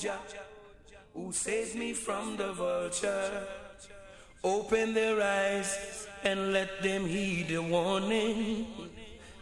[0.00, 0.16] Jah,
[1.12, 3.48] who saves me from the vulture.
[4.44, 8.66] Open their eyes and let them heed the warning.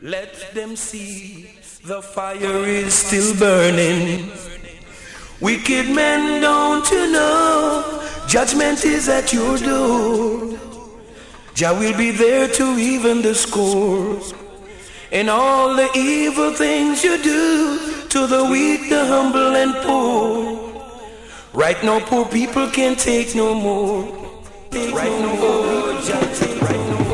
[0.01, 1.51] Let them see
[1.85, 4.31] the fire is still burning.
[5.43, 8.03] Wicked men, don't you know?
[8.27, 10.59] Judgment is at your door.
[11.53, 14.19] Jah will be there to even the score.
[15.13, 20.46] And all the evil things you do to the weak, the humble, and poor.
[21.57, 24.05] Right now, poor people can take no more.
[24.71, 25.95] Take right no more.
[26.61, 27.06] Right no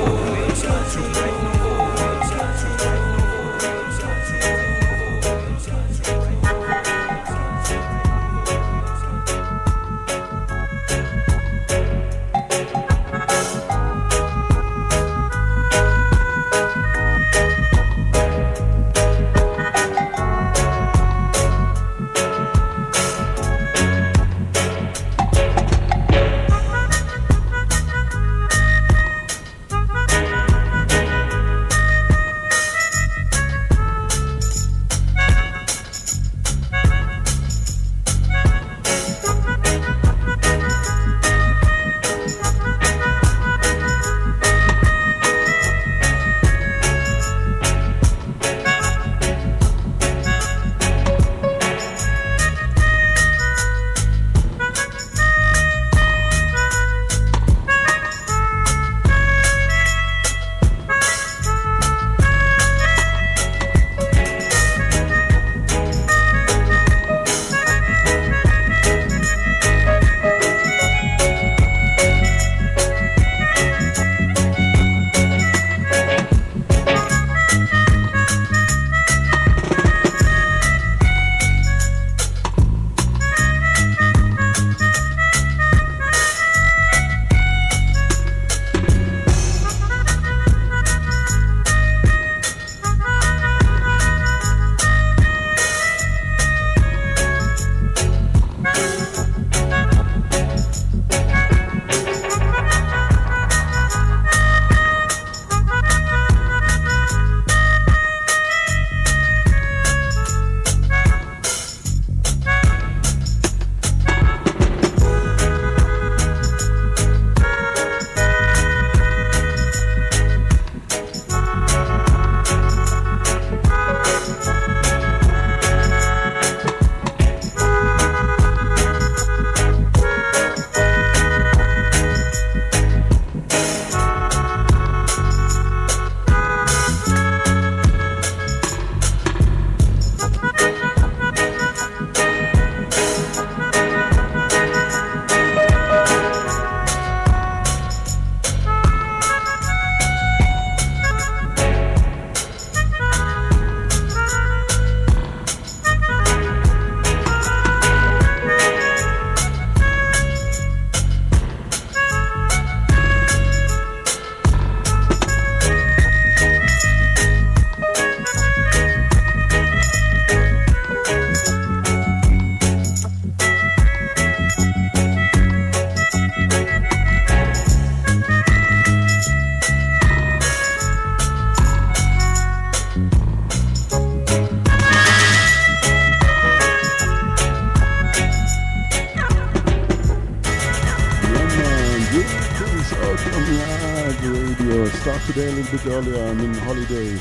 [195.72, 196.22] bit earlier.
[196.26, 197.18] I'm in holiday.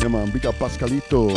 [0.00, 0.30] Yeah, man.
[0.30, 1.34] Big up Pascalito.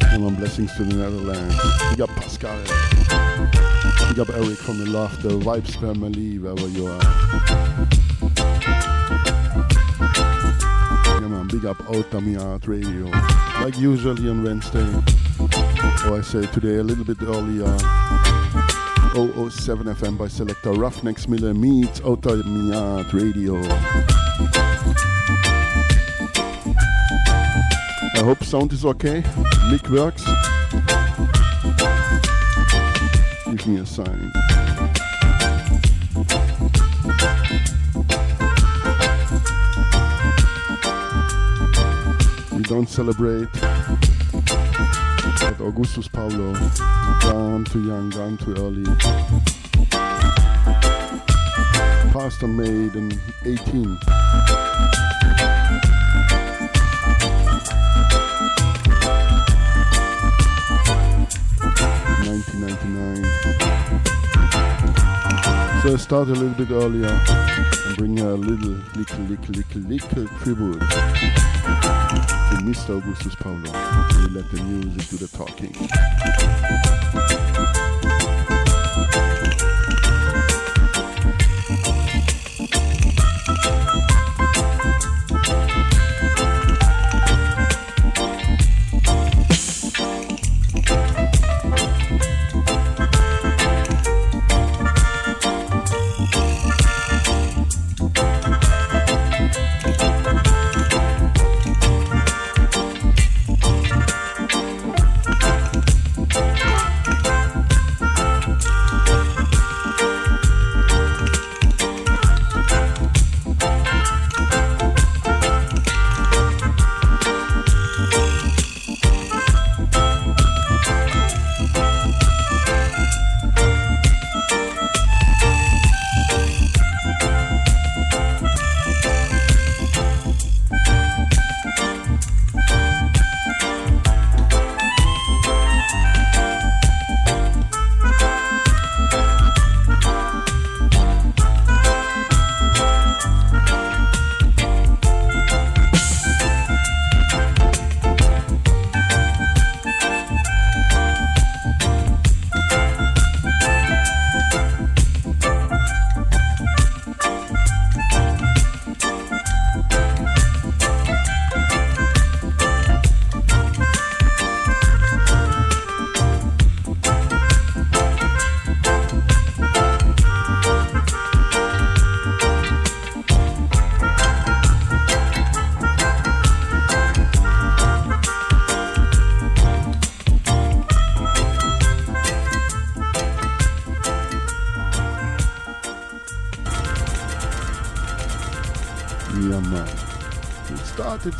[0.00, 0.34] Yeah, man.
[0.36, 1.54] Blessings to the Netherlands.
[1.90, 2.56] Big up Pascal.
[4.08, 7.02] Big up Eric from the Laughter Vibes family, wherever you are.
[11.20, 11.48] Yeah, man.
[11.48, 13.10] Big up Outta Mi Yard Radio.
[13.60, 14.90] Like usually on Wednesday.
[16.08, 17.99] Or I say today a little bit earlier.
[19.14, 23.60] 007 FM by Selector Ruffneck Smille meets Outta Mi Yard Radio.
[28.14, 29.24] I hope sound is okay.
[29.68, 30.24] Mic works.
[33.46, 34.30] Give me a sign.
[42.52, 43.48] We don't celebrate
[45.60, 46.52] with Augustus Pablo.
[47.20, 48.84] Gone too young, gone too early.
[52.12, 52.46] Pastor
[52.96, 53.98] in 18.
[62.24, 63.24] Nineteen ninety nine.
[65.82, 67.08] So I start a little bit earlier
[67.86, 71.79] and bring a little, little, little, little, little tribute
[72.50, 72.98] to Mr.
[72.98, 73.70] Augustus Pablo.
[74.18, 76.39] We let the music do the talking.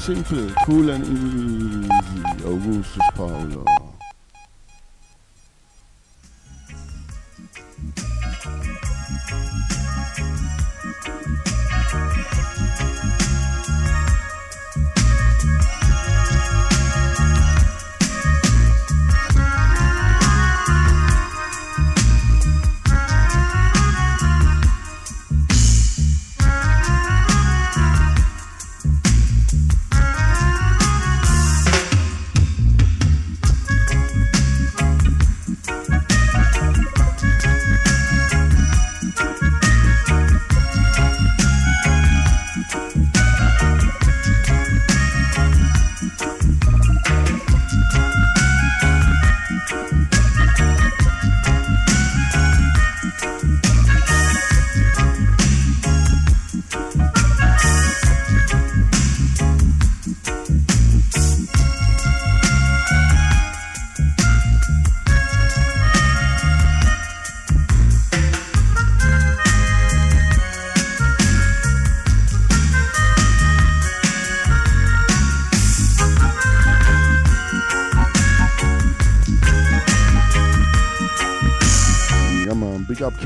[0.00, 2.44] Simple, cool and easy.
[2.46, 3.79] Augustus Pablo.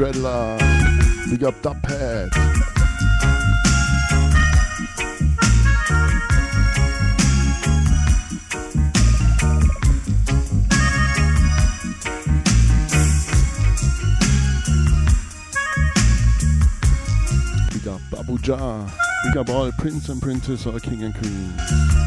[0.04, 1.30] Dreadlock.
[1.30, 2.28] Big up that pad.
[17.72, 18.90] Big up Abuja.
[19.24, 22.03] Big up all prince and princess or king and queen.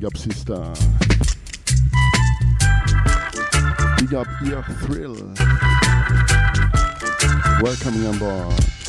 [0.00, 0.72] Big up sister.
[3.98, 5.14] Big up Ear Thrill.
[7.60, 8.79] Welcome on board.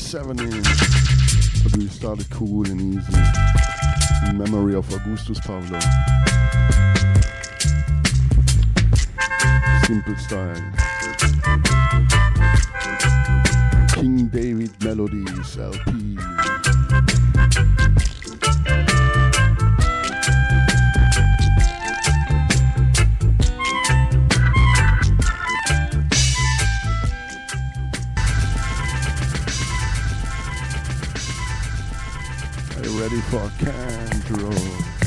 [0.00, 0.66] A 7 inch.
[1.62, 3.22] But we started cool and easy.
[4.28, 5.78] In memory of Augustus Pablo.
[33.08, 34.99] For Candro.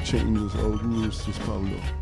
[0.00, 1.60] Musical Changes, Augustus Pablo.
[1.60, 1.99] man.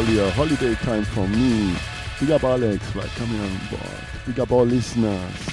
[0.00, 0.30] Earlier.
[0.30, 1.74] Holiday time for me.
[2.20, 4.04] Big up Alex for coming on board.
[4.26, 5.49] Big up all listeners.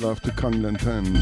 [0.00, 1.12] England Thames.
[1.12, 1.21] Now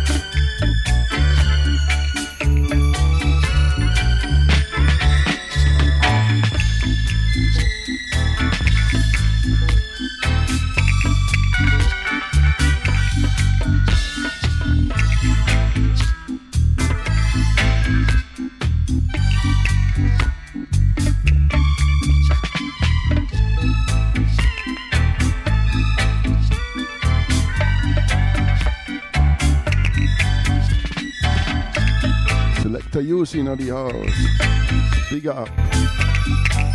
[33.51, 35.09] In the house.
[35.09, 35.49] Big up.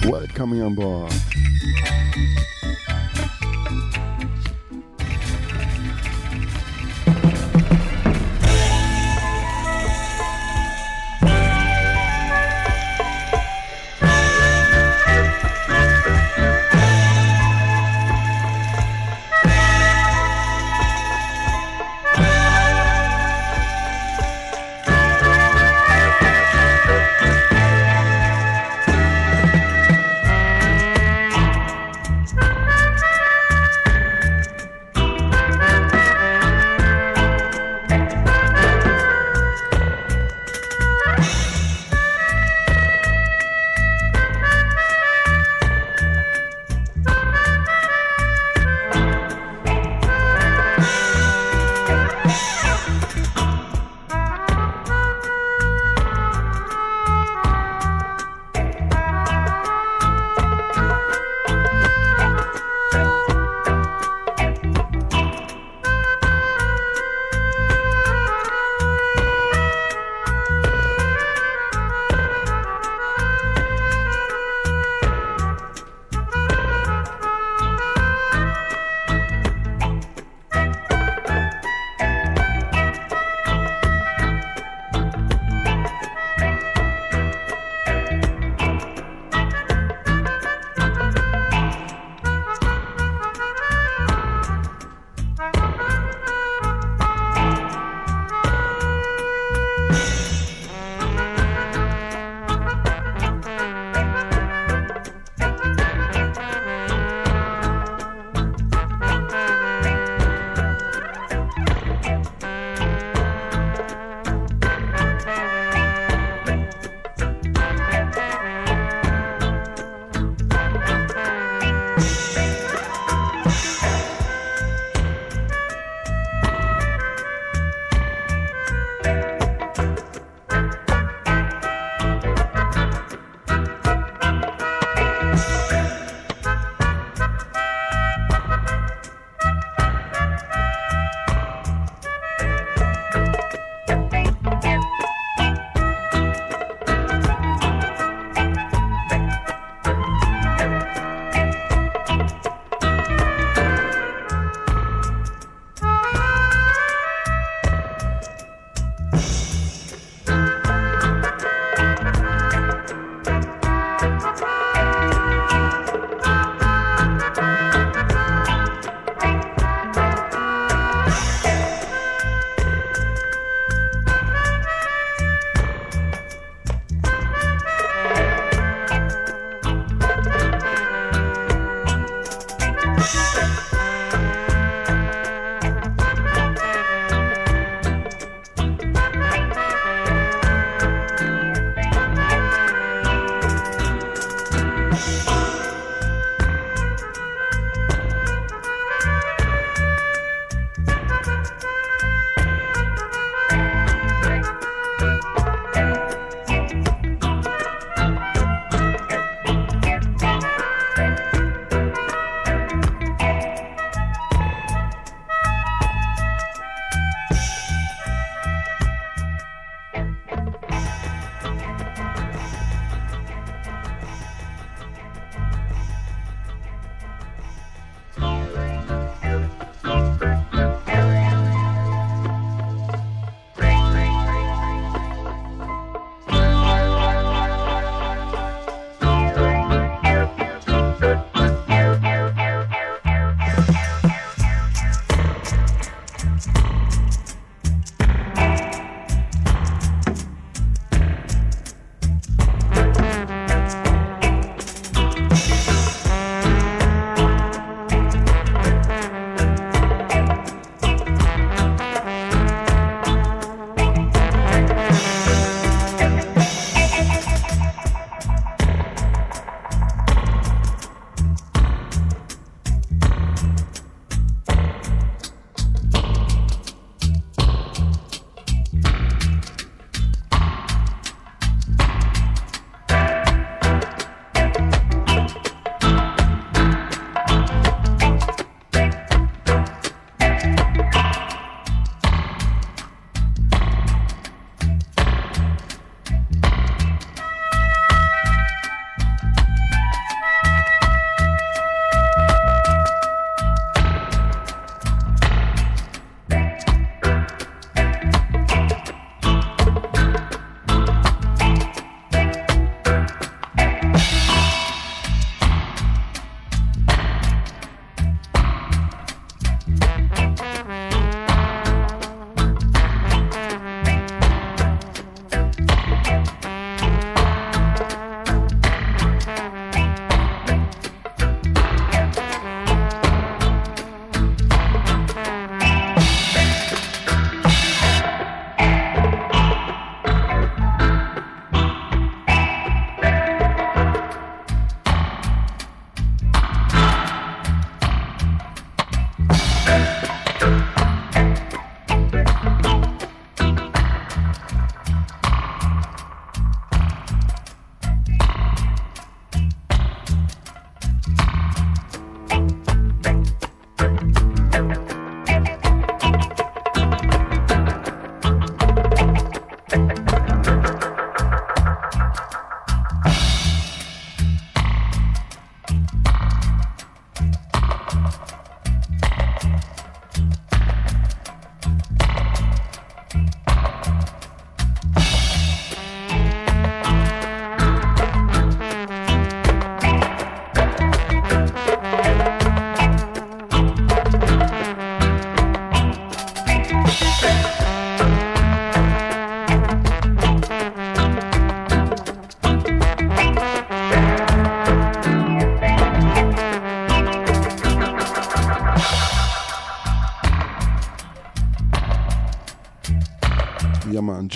[0.04, 1.10] Welcome on board.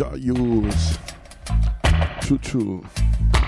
[0.00, 0.98] Ja Rule's
[2.22, 2.82] Choo Choo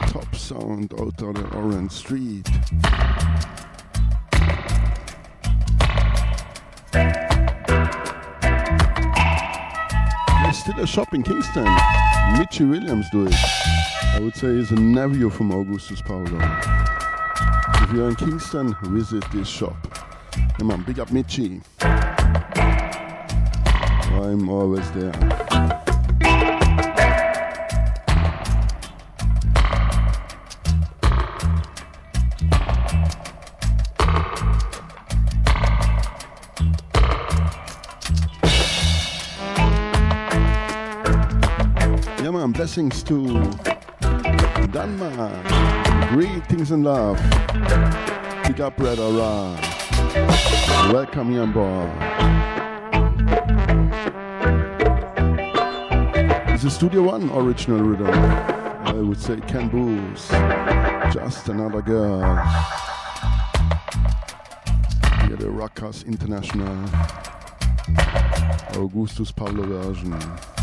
[0.09, 2.47] Top Sound out on Orange Street.
[10.43, 11.65] There's still a shop in Kingston.
[12.37, 13.35] Mitchie Williams do it.
[13.35, 16.39] I would say he's a nephew from Augustus Pablo.
[17.83, 19.77] If you're in Kingston, visit this shop.
[20.59, 21.63] Come on, big up Mitchie.
[24.21, 25.82] I'm always there.
[42.75, 43.27] Blessings to
[44.73, 46.09] Denmark.
[46.09, 47.19] Greetings and love.
[48.47, 49.61] Big up, Red Ra.
[50.91, 51.91] Welcome you on board.
[56.49, 58.09] It's a Studio One original rhythm.
[58.09, 61.13] I would say Ken Boothe.
[61.13, 62.23] Just another girl.
[65.27, 66.89] Here the Rockers International.
[68.81, 70.62] Augustus Pablo version.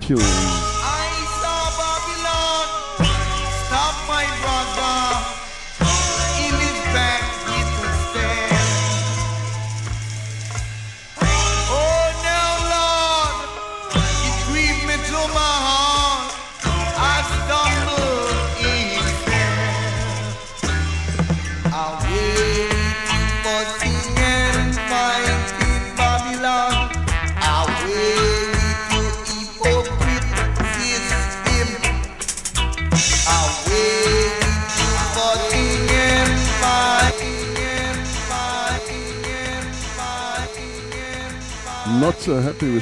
[0.00, 0.73] Sing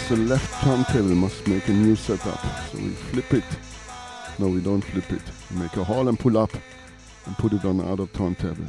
[0.09, 2.41] the left turntable, must make a new setup.
[2.71, 3.45] So we flip it.
[4.39, 5.23] No, we don't flip it.
[5.51, 6.53] We make a haul and pull up
[7.27, 8.65] and put it on the other turntable.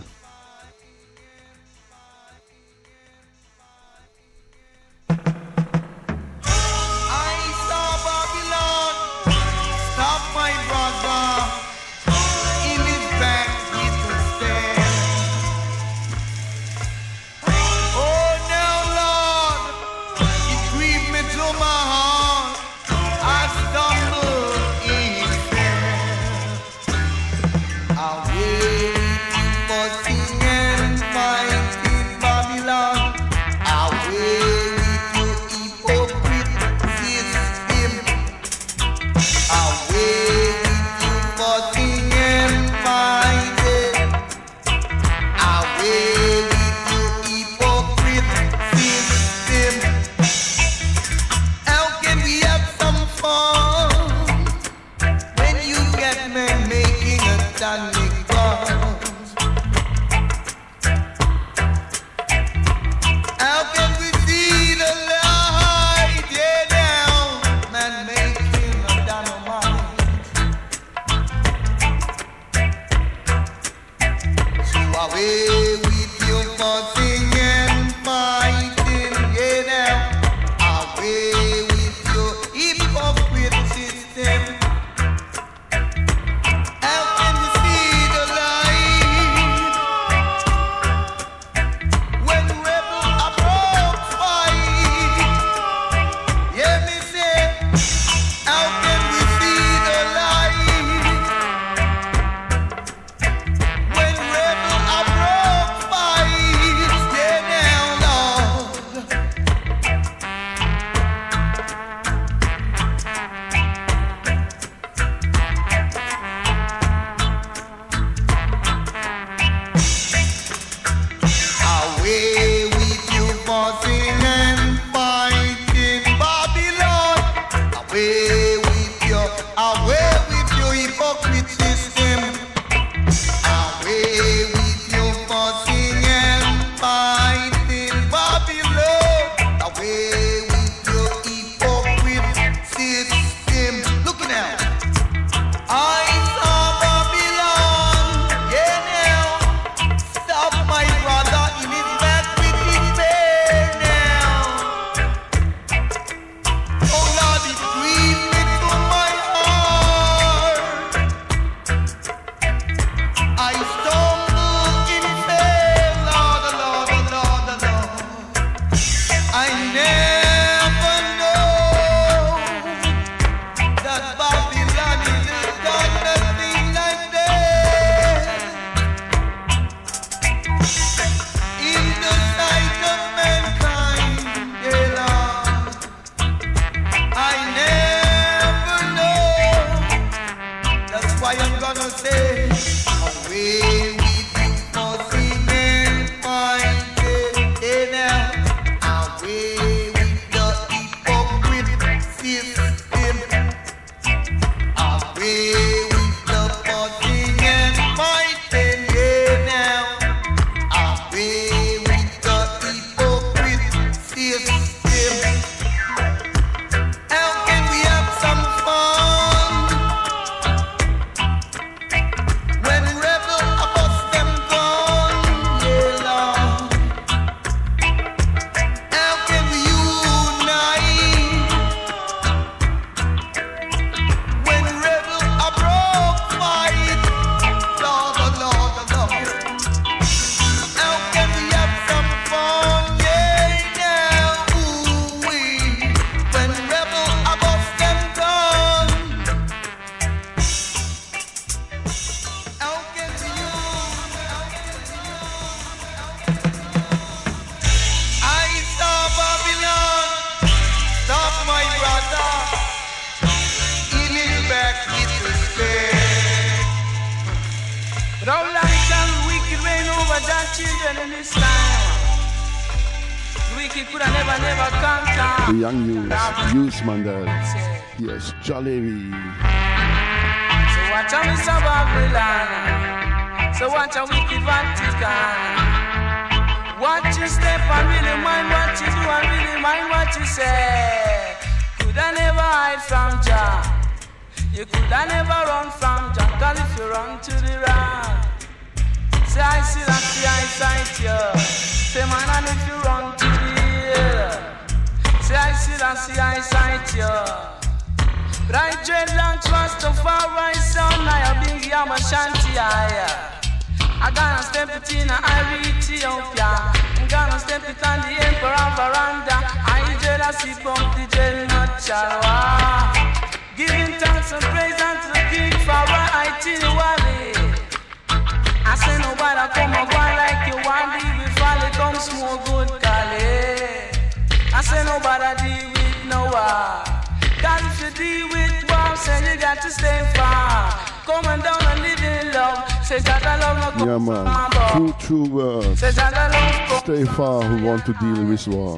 [347.86, 348.78] To deal with war.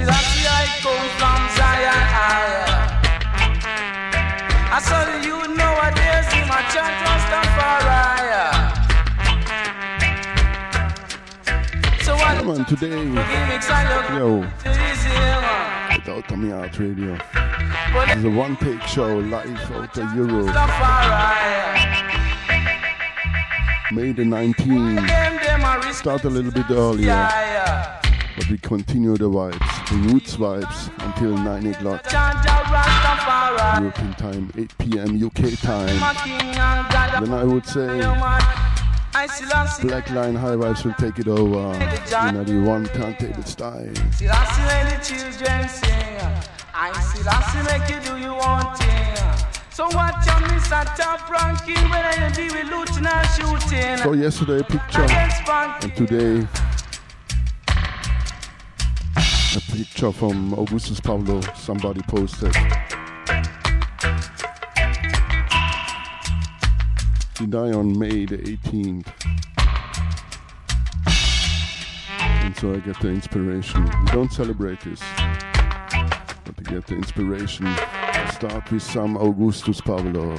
[4.71, 7.05] I saw you nowadays in my church
[12.03, 13.03] So what Come on, today,
[14.17, 14.39] yo,
[15.93, 17.13] with Outta Mi Yard Radio.
[17.13, 20.47] It's a one take show live out of Europe.
[23.91, 25.93] May the 19th.
[25.93, 27.54] Start a little bit earlier.
[28.45, 32.05] But we continue the vibes, the roots vibes, until 9 o'clock.
[33.81, 35.25] European time, 8 p.m.
[35.25, 35.97] UK time.
[37.23, 37.87] Then I would say
[39.81, 43.93] Black Line High Vibes will take it over in the one turntable style.
[49.71, 53.97] So what you miss a top ranking when you deal with looting and shooting?
[53.97, 56.47] So yesterday picture and today
[60.05, 62.55] picture from Augustus Pablo somebody posted.
[67.39, 69.07] He died on May the 18th.
[72.17, 73.83] And so I get the inspiration.
[73.83, 75.01] We don't celebrate this,
[76.43, 77.67] but to get the inspiration,
[78.31, 80.35] start with some Augustus Pablo.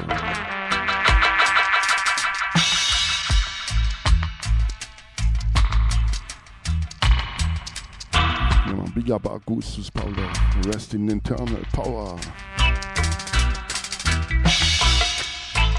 [9.06, 10.28] Big up Augustus Pablo.
[10.64, 12.18] Rest in internal power.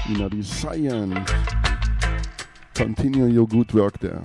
[0.08, 1.30] In the science.
[2.72, 4.22] Continue your good work there.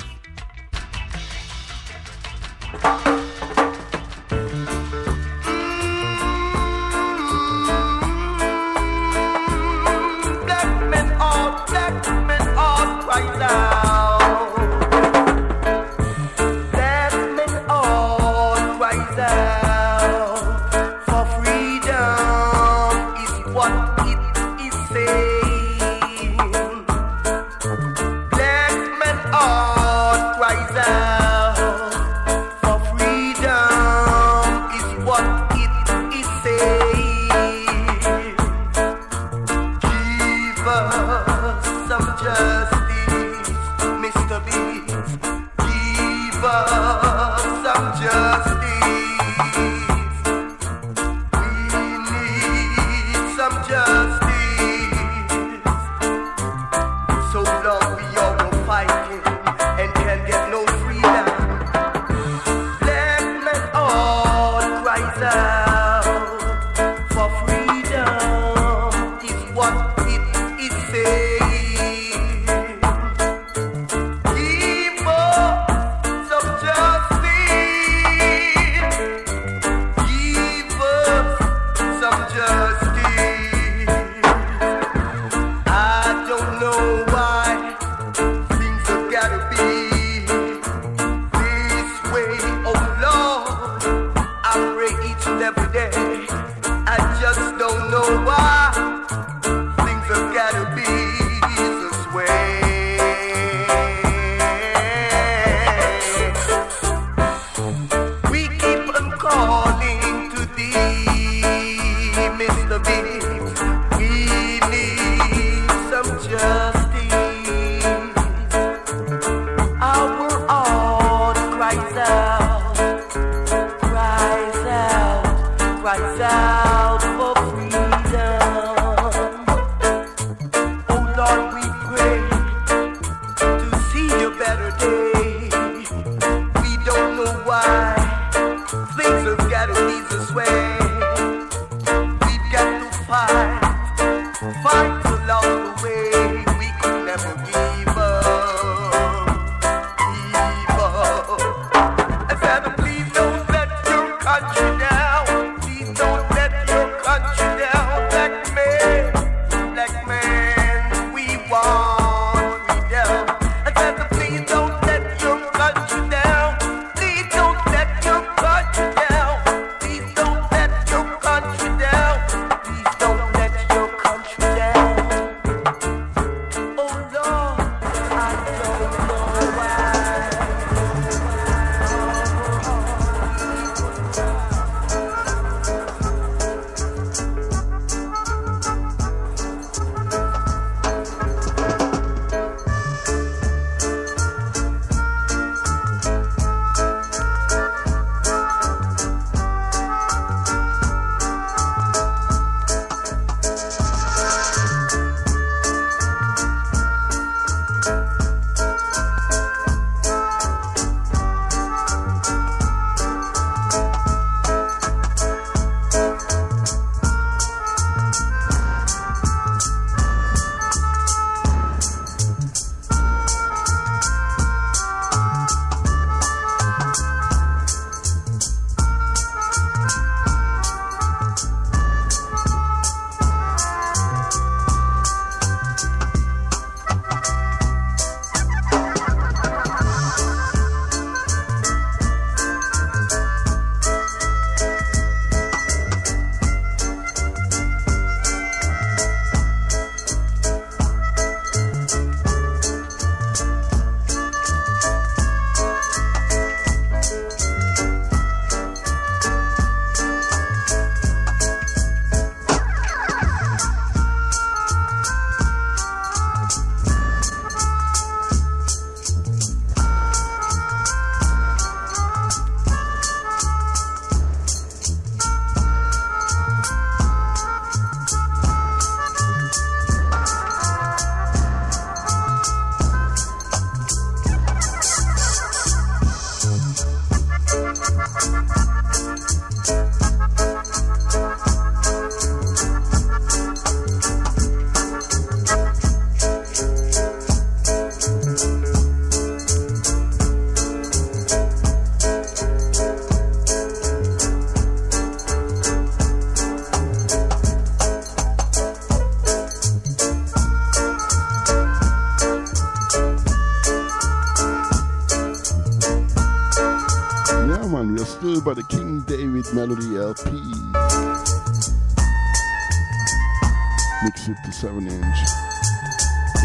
[324.63, 325.17] 7 inch.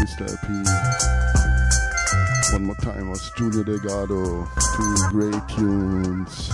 [0.01, 0.27] Mr.
[0.43, 0.51] P.
[2.51, 4.45] One more time was Junior Delgado.
[4.75, 6.49] Two great tunes.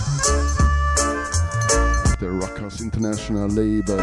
[2.20, 3.98] The Rockers International label.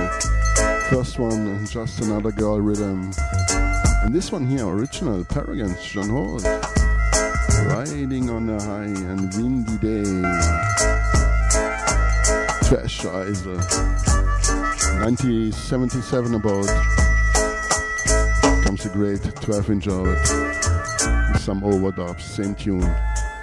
[0.89, 3.13] First one, Just Another Girl Rhythm.
[4.03, 6.43] And this one here, original, Paragons, John Holt.
[7.67, 10.03] Riding on a high and windy day.
[12.67, 13.55] Treasure Isle.
[14.99, 17.02] 1977 uh, about.
[18.93, 20.27] Great 12 inch out.
[21.39, 22.83] Some overdubs, same tune.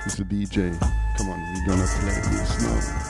[0.07, 0.79] It's a DJ.
[1.19, 3.10] Come on, we're gonna play this now.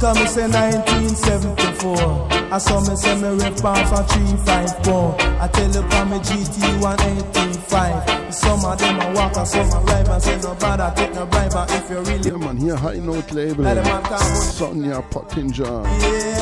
[0.00, 2.28] Come me say 1974.
[2.52, 5.16] I saw me say me rip off a 354.
[5.40, 8.34] I tell you for me GT 185.
[8.34, 11.24] Some of them a walk and some a ride and say no bother take no
[11.26, 13.64] bribe and if you really Yeah man, here High Note label.
[13.64, 14.42] Let 'em man come on.
[14.42, 15.82] Sonia Pottinger.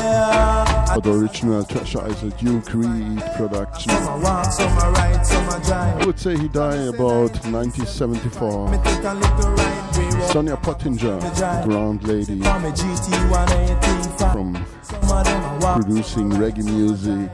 [0.03, 0.97] yeah.
[1.01, 3.91] The original Treasure is a Duke Reid production.
[3.91, 6.01] Some a walk, some a ride, some a I drive.
[6.01, 8.69] I would say he died about 1974.
[10.31, 11.19] Sonia Pottinger,
[11.65, 14.31] Ground Lady, For me GT 185.
[14.33, 14.53] from
[15.75, 17.33] producing reggae music,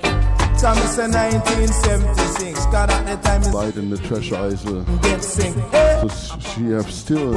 [0.59, 2.65] Come me say 1976.
[2.65, 3.05] God at
[3.89, 4.85] the Treasure Isle.
[6.01, 7.31] So she have still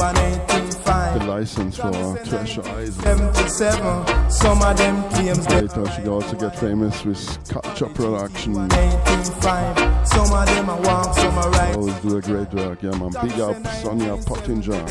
[1.18, 2.86] the license for Treasure Isle.
[2.86, 4.30] 77.
[4.30, 8.54] Some of them claims that Later she also get famous with Culture Production.
[8.54, 10.08] 185.
[10.08, 11.76] Some of them a walk, some a ride.
[11.76, 13.10] Always do a great work, yeah man.
[13.22, 14.84] Big up Sonia Pottinger,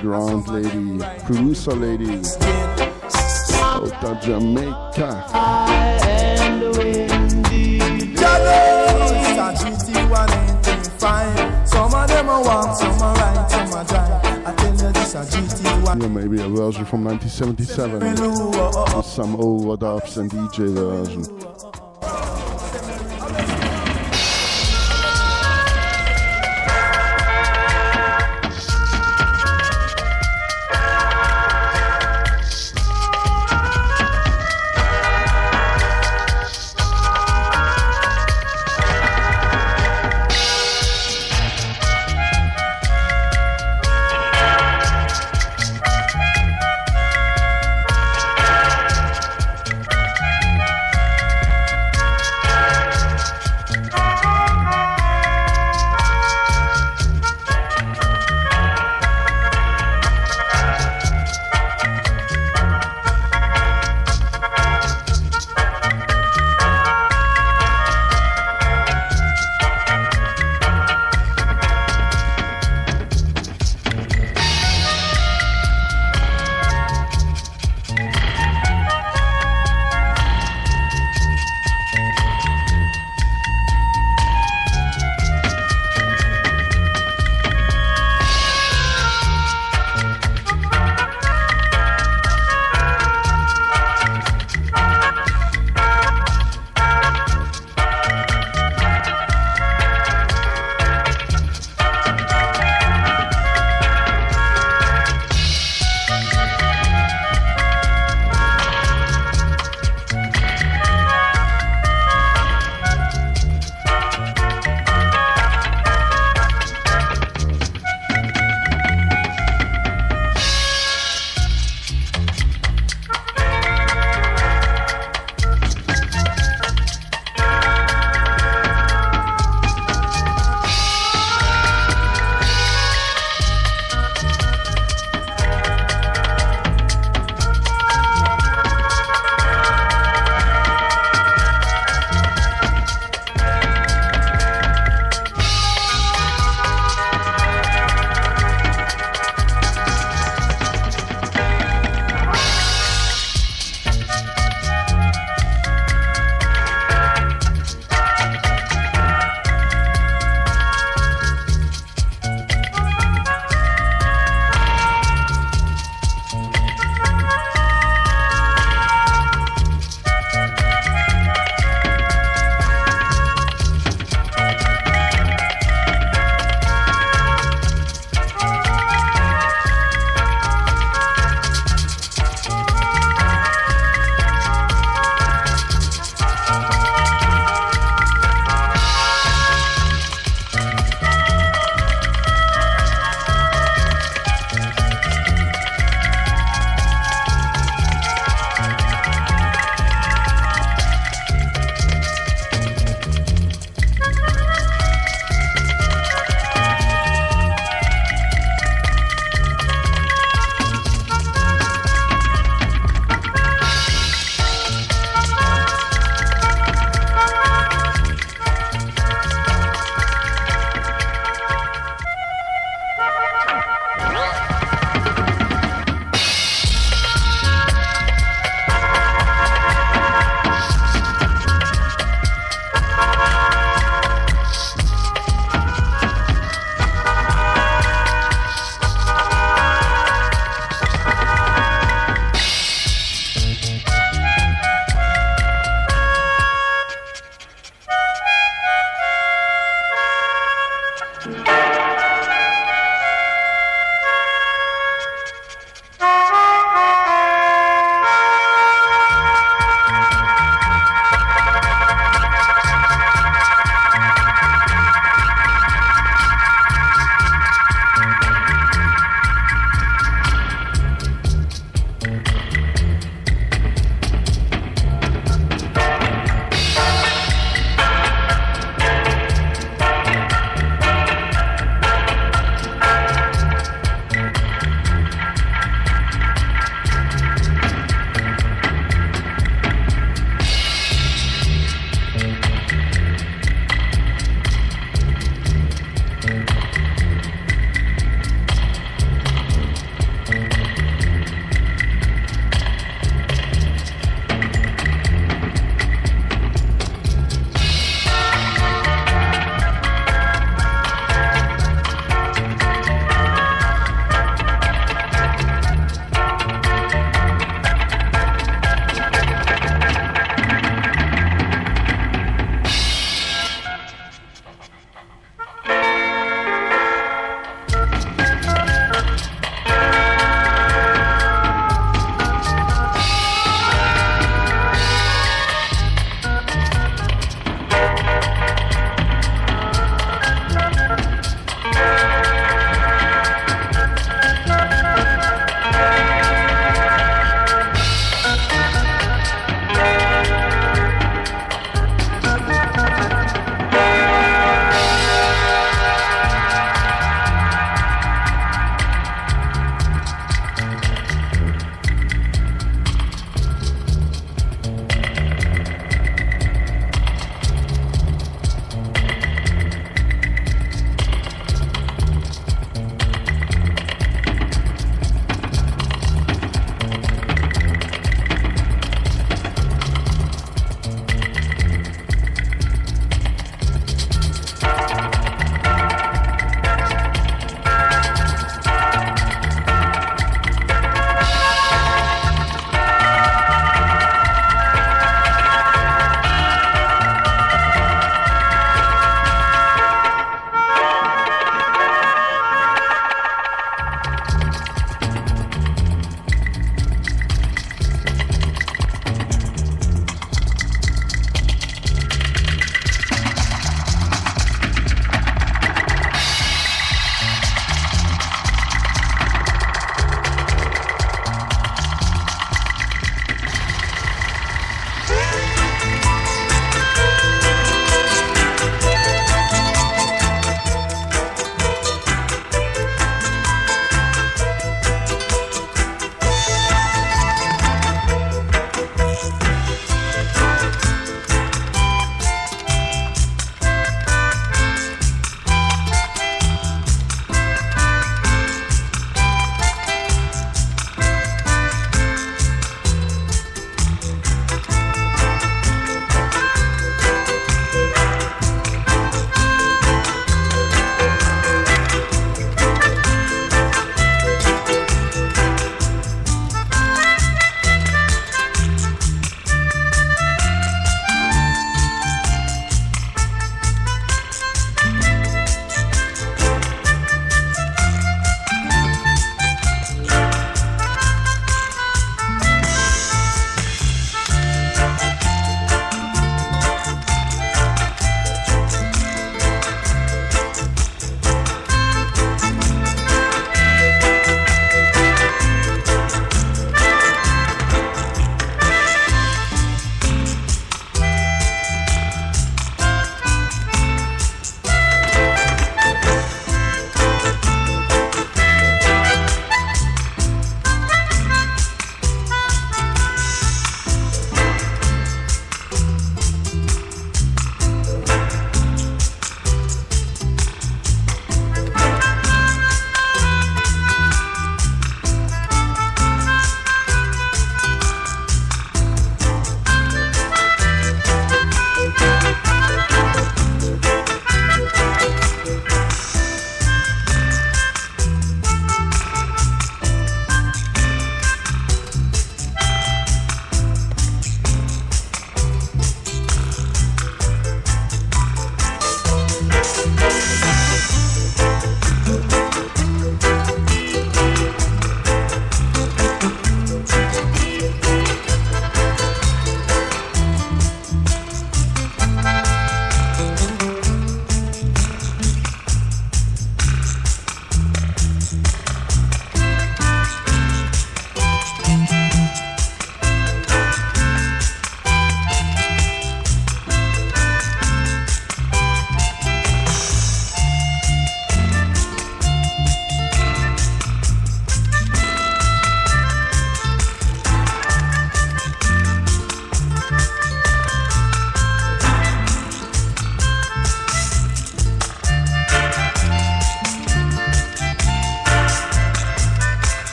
[0.00, 2.20] Ground Lady, Producer Lady,
[3.62, 5.10] out of Jamaica.
[9.14, 11.68] It's a GT 185.
[11.68, 13.31] Some of them a walk, some a ride,
[15.12, 21.61] Yeah, maybe a version from 1977 with some overdubs and DJ version.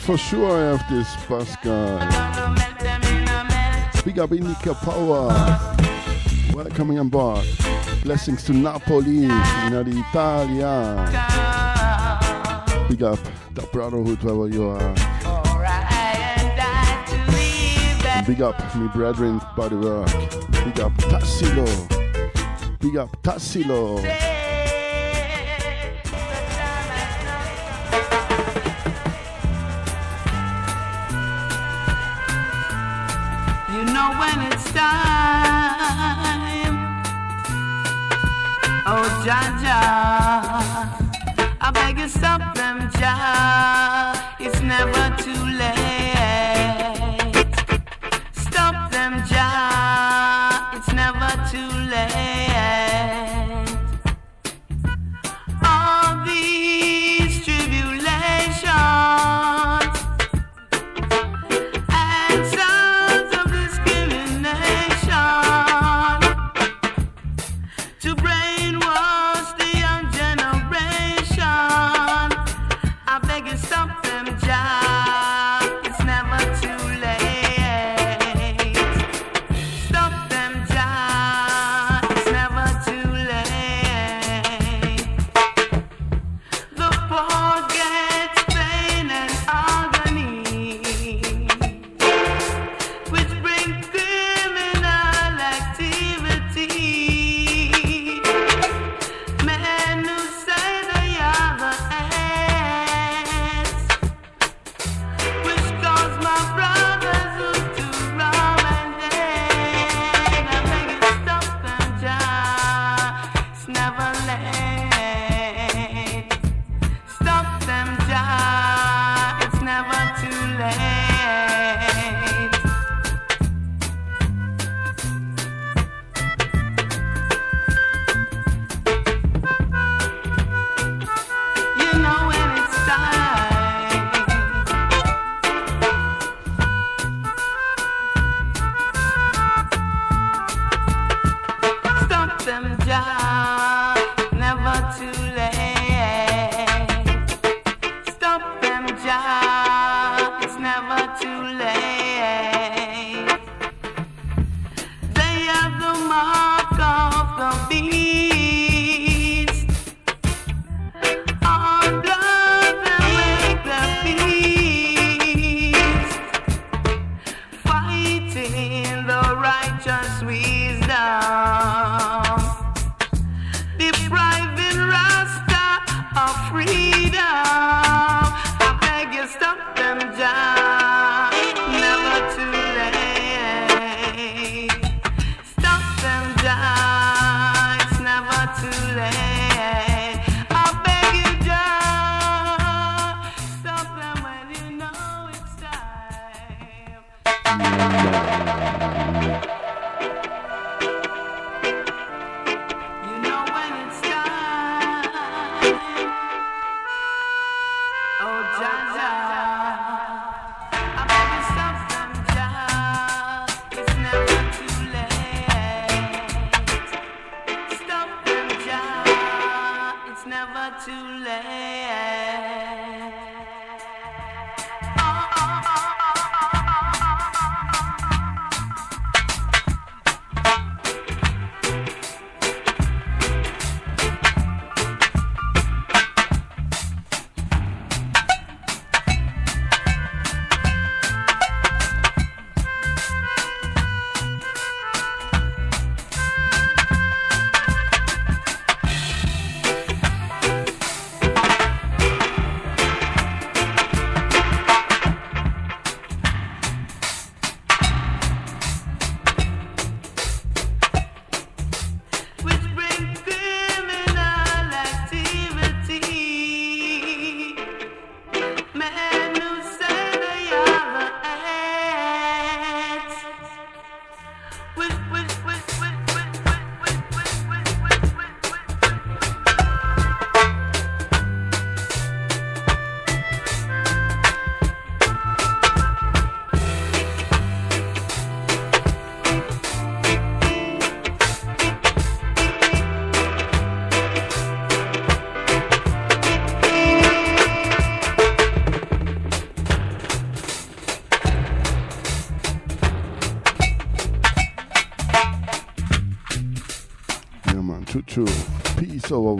[0.00, 1.98] For sure I have this, Pascal.
[4.04, 5.28] Big up Indica Power.
[6.54, 7.46] Welcoming on board.
[8.02, 11.06] Blessings to Napoli, in Italia.
[12.88, 13.18] Big up
[13.54, 14.94] the brotherhood wherever you are.
[18.26, 20.06] Big up me brethren body work.
[20.64, 21.66] Big up Tassilo.
[22.80, 24.29] Big up Tassilo.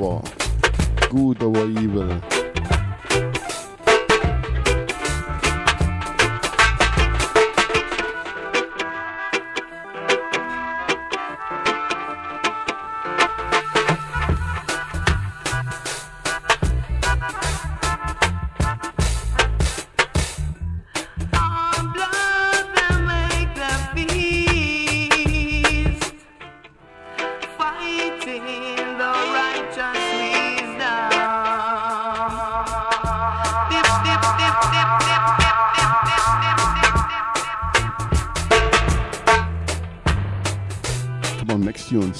[0.01, 0.30] Peace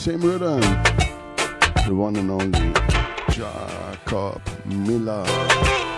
[0.01, 0.60] same rhythm.
[1.86, 2.72] The one and only
[3.28, 5.89] Jacob Miller.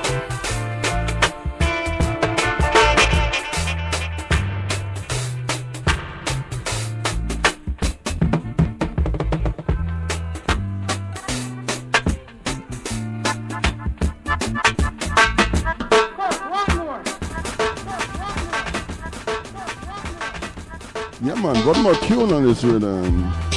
[21.64, 23.51] One more tune on this rhythm.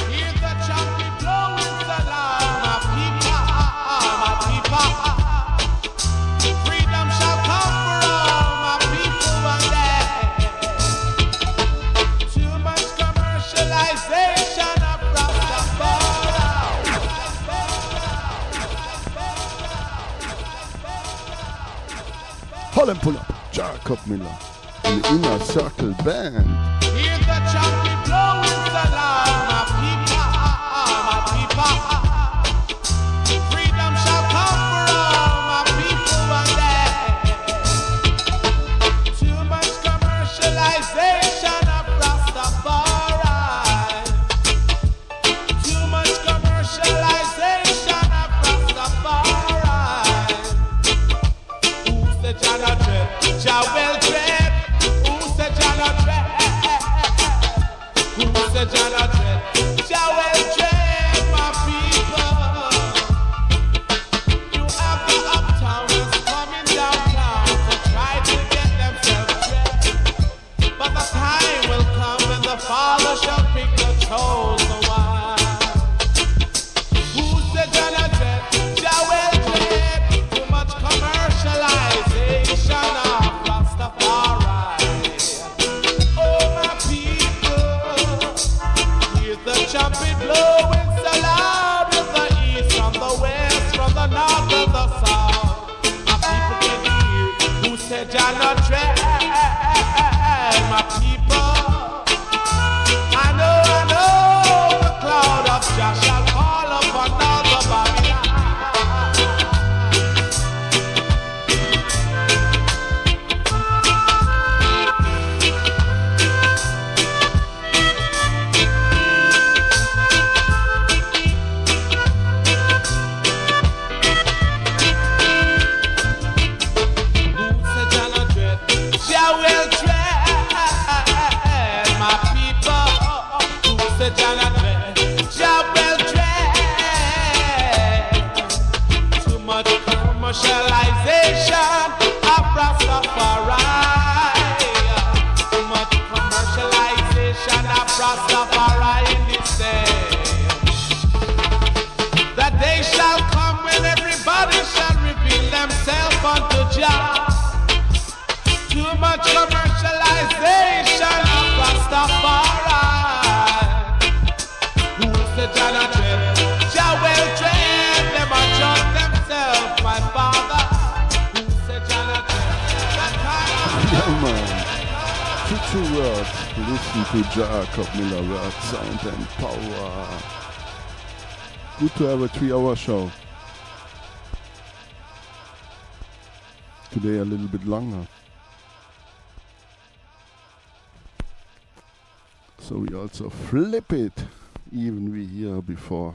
[193.56, 194.24] Flip it,
[194.70, 196.12] even we hear before.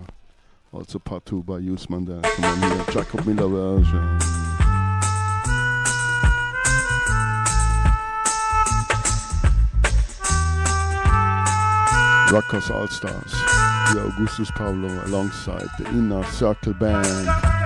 [0.71, 2.21] Also part two by Usman there.
[2.91, 4.19] Jacob Miller version.
[12.31, 13.31] Rockers All Stars.
[13.91, 17.60] the Augustus Pablo alongside the Inner Circle Band.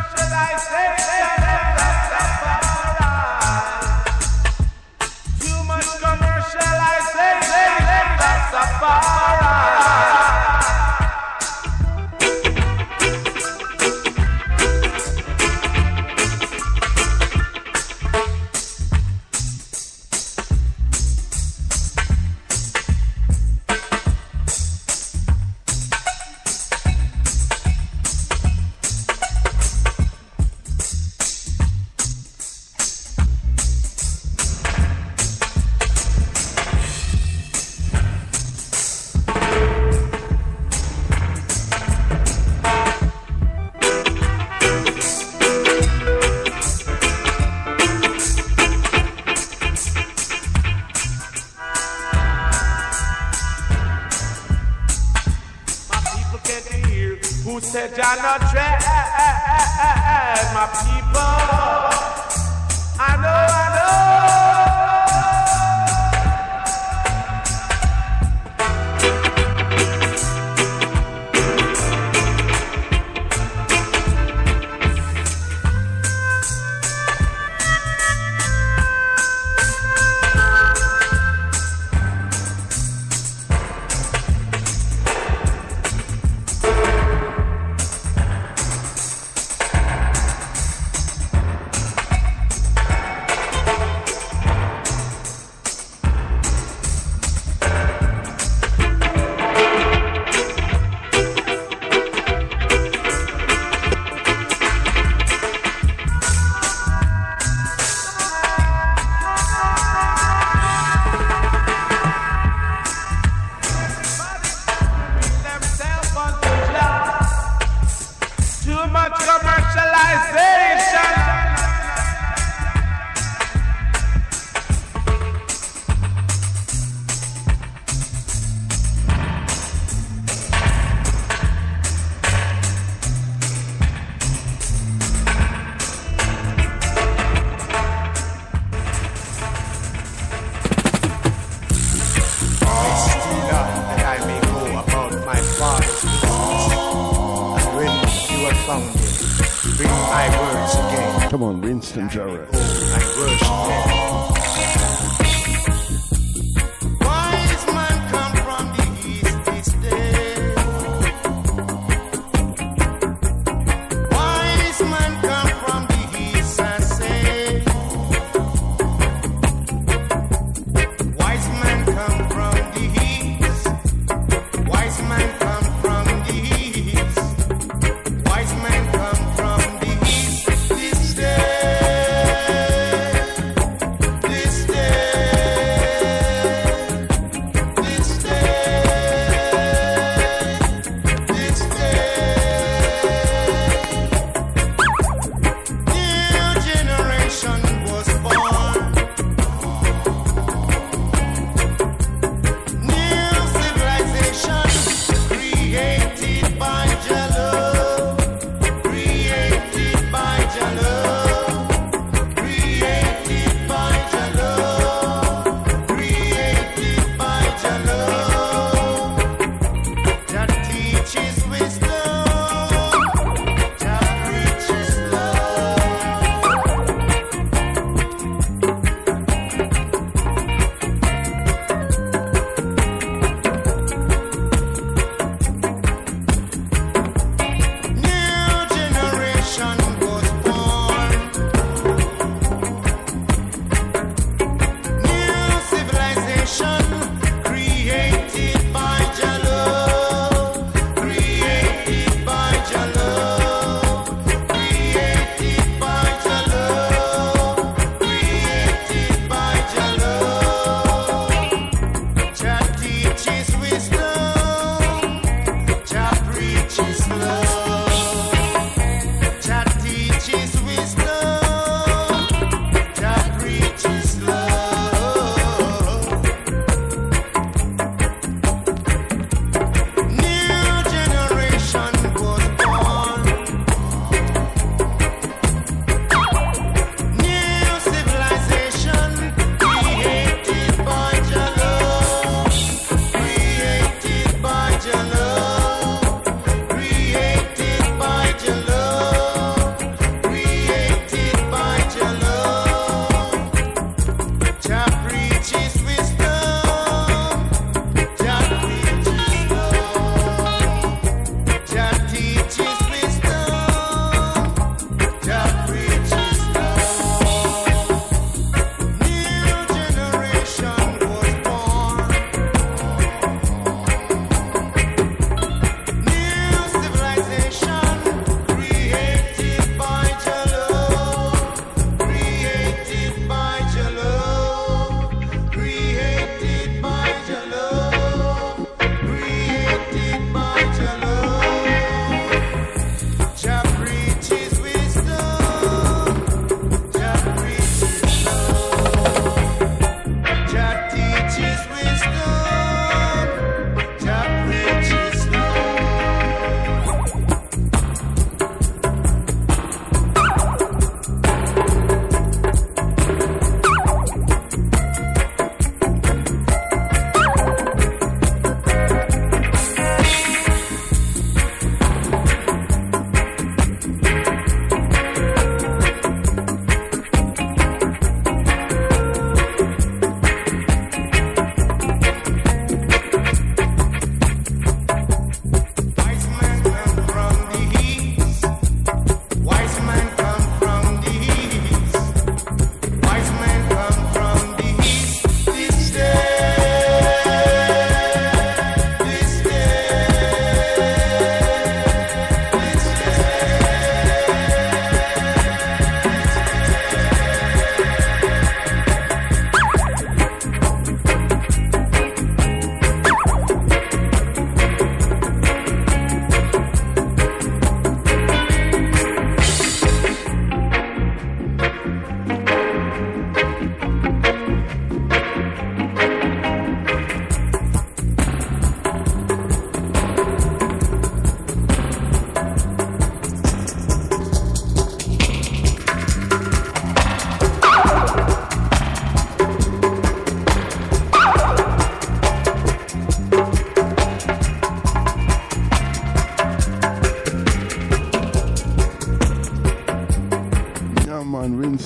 [151.96, 153.65] Winston Jarrett.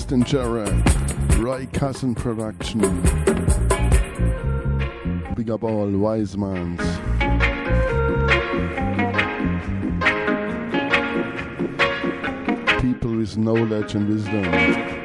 [0.09, 2.79] Winston Jarrett, Roy Cousin Production.
[5.35, 6.79] Big up all wise mans.
[12.81, 14.98] People with knowledge and wisdom.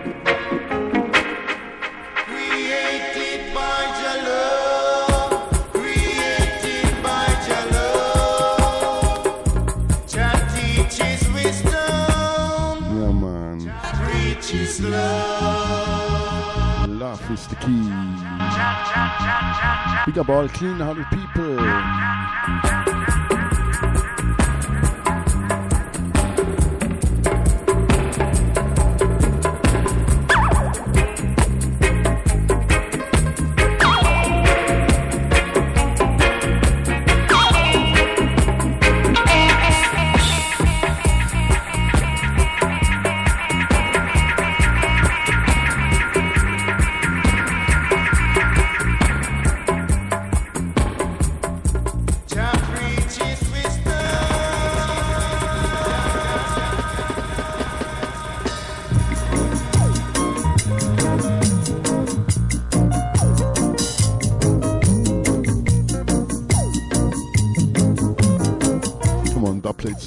[20.23, 21.94] Ball, clean hearted people.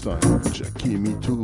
[0.08, 0.42] time.
[0.54, 1.37] Jackie Mittoo.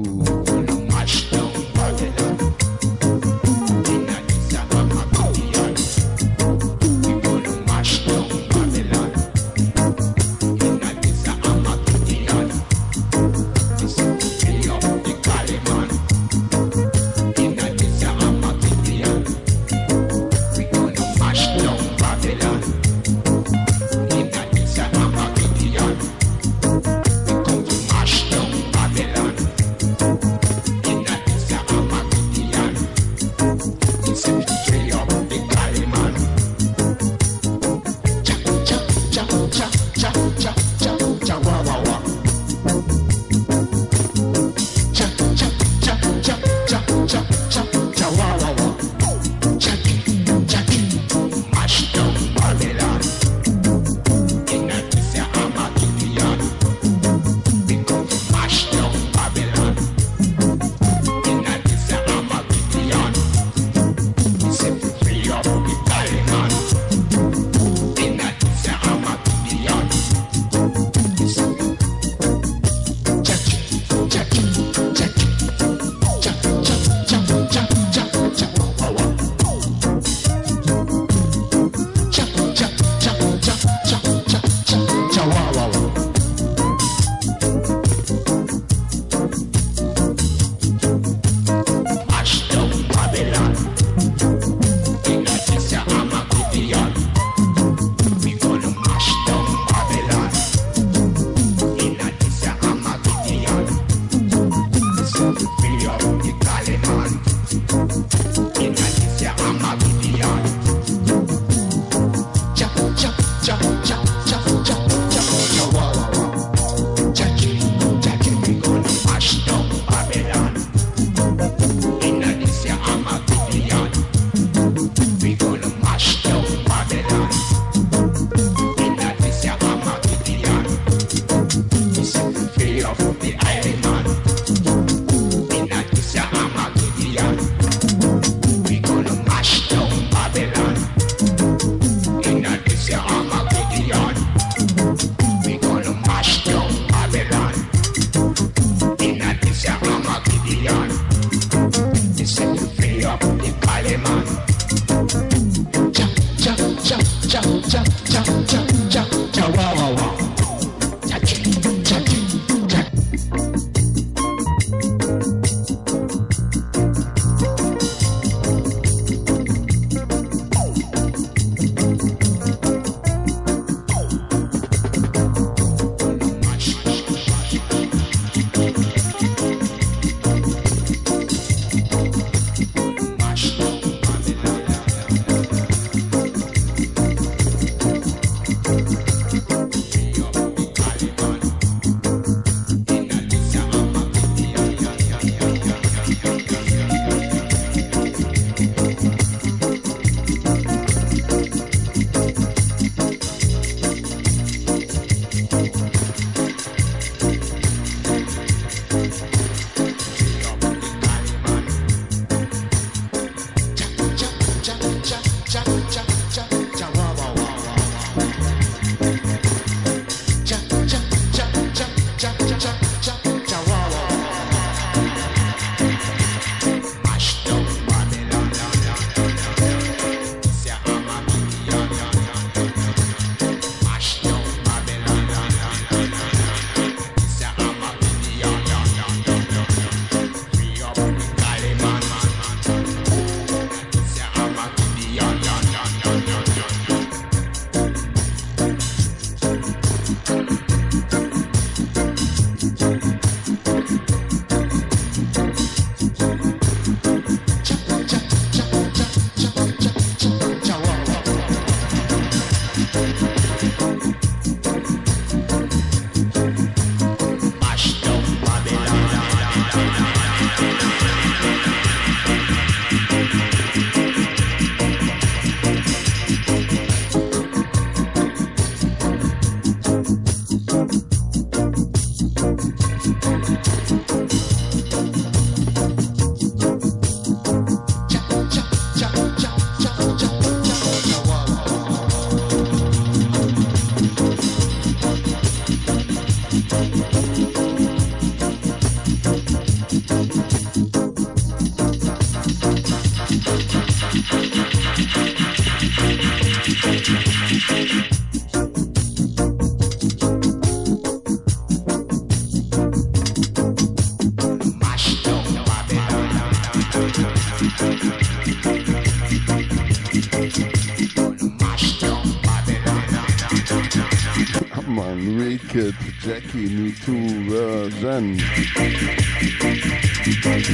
[326.23, 328.39] Jackie Mittoo version.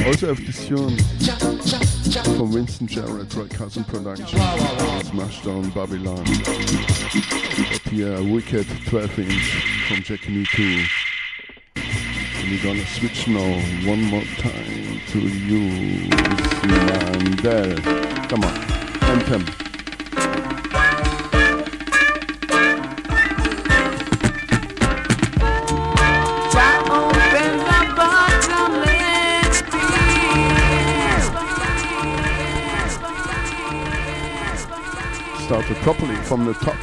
[0.06, 0.96] Also auf this tune
[2.36, 4.38] from Winston Jarrett, Roy Cousin Production.
[4.38, 6.24] Smashdown Babylon.
[7.68, 10.86] But here, Wicked 12 inch from Jackie Mittoo.
[11.74, 13.60] And we're gonna switch now
[13.90, 16.10] one more time to you.
[18.28, 18.54] Come on,
[19.02, 19.59] anthem.
[35.70, 36.76] Started properly from the top.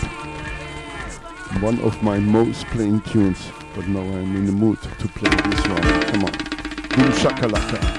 [1.61, 5.67] One of my most playing tunes, but now I'm in the mood to play this
[5.67, 5.81] one.
[6.03, 6.31] Come on.
[6.31, 7.96] Boom shakalaka.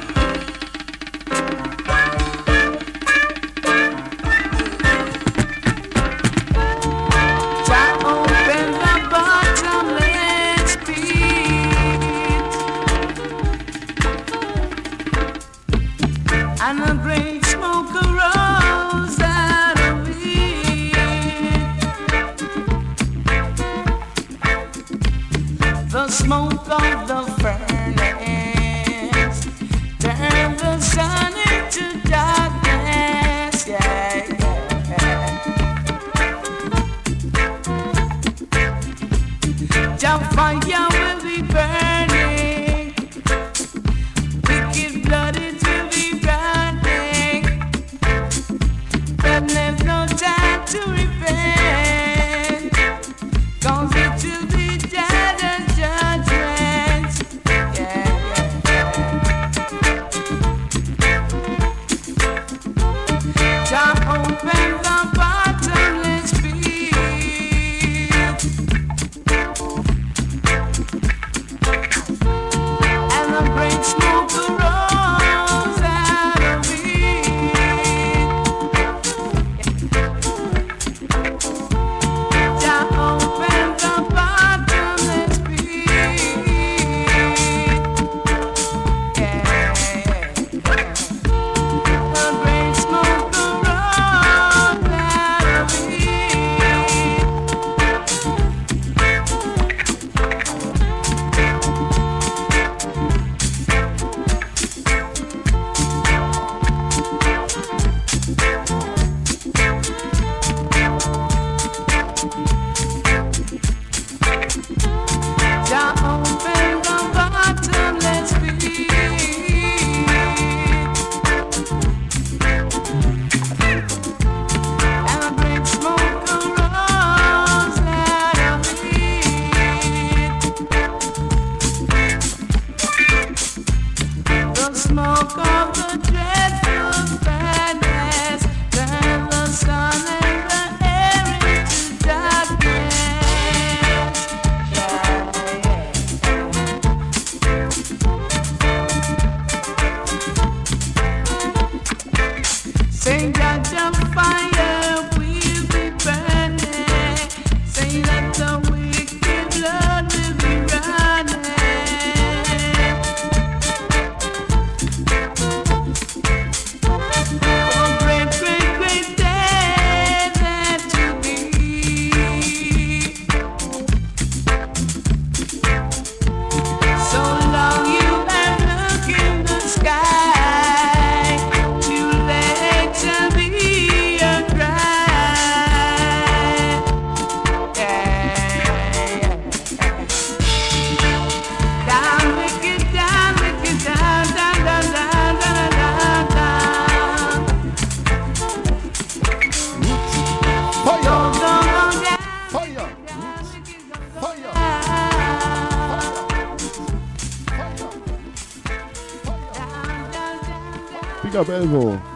[211.58, 212.07] Big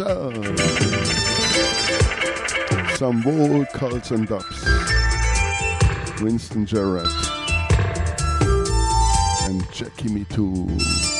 [0.00, 0.34] yourself.
[2.96, 3.22] Some
[3.72, 4.64] cults and dubs.
[6.22, 7.06] Winston Jarrett
[9.44, 11.19] and Jackie Mittoo.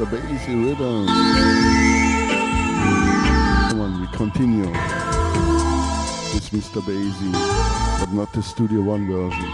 [0.00, 1.06] The Bassie rhythm.
[3.68, 4.70] Come on, we continue.
[6.34, 6.80] It's Mr.
[6.80, 7.32] Bassie,
[8.00, 9.50] but not the Studio One version.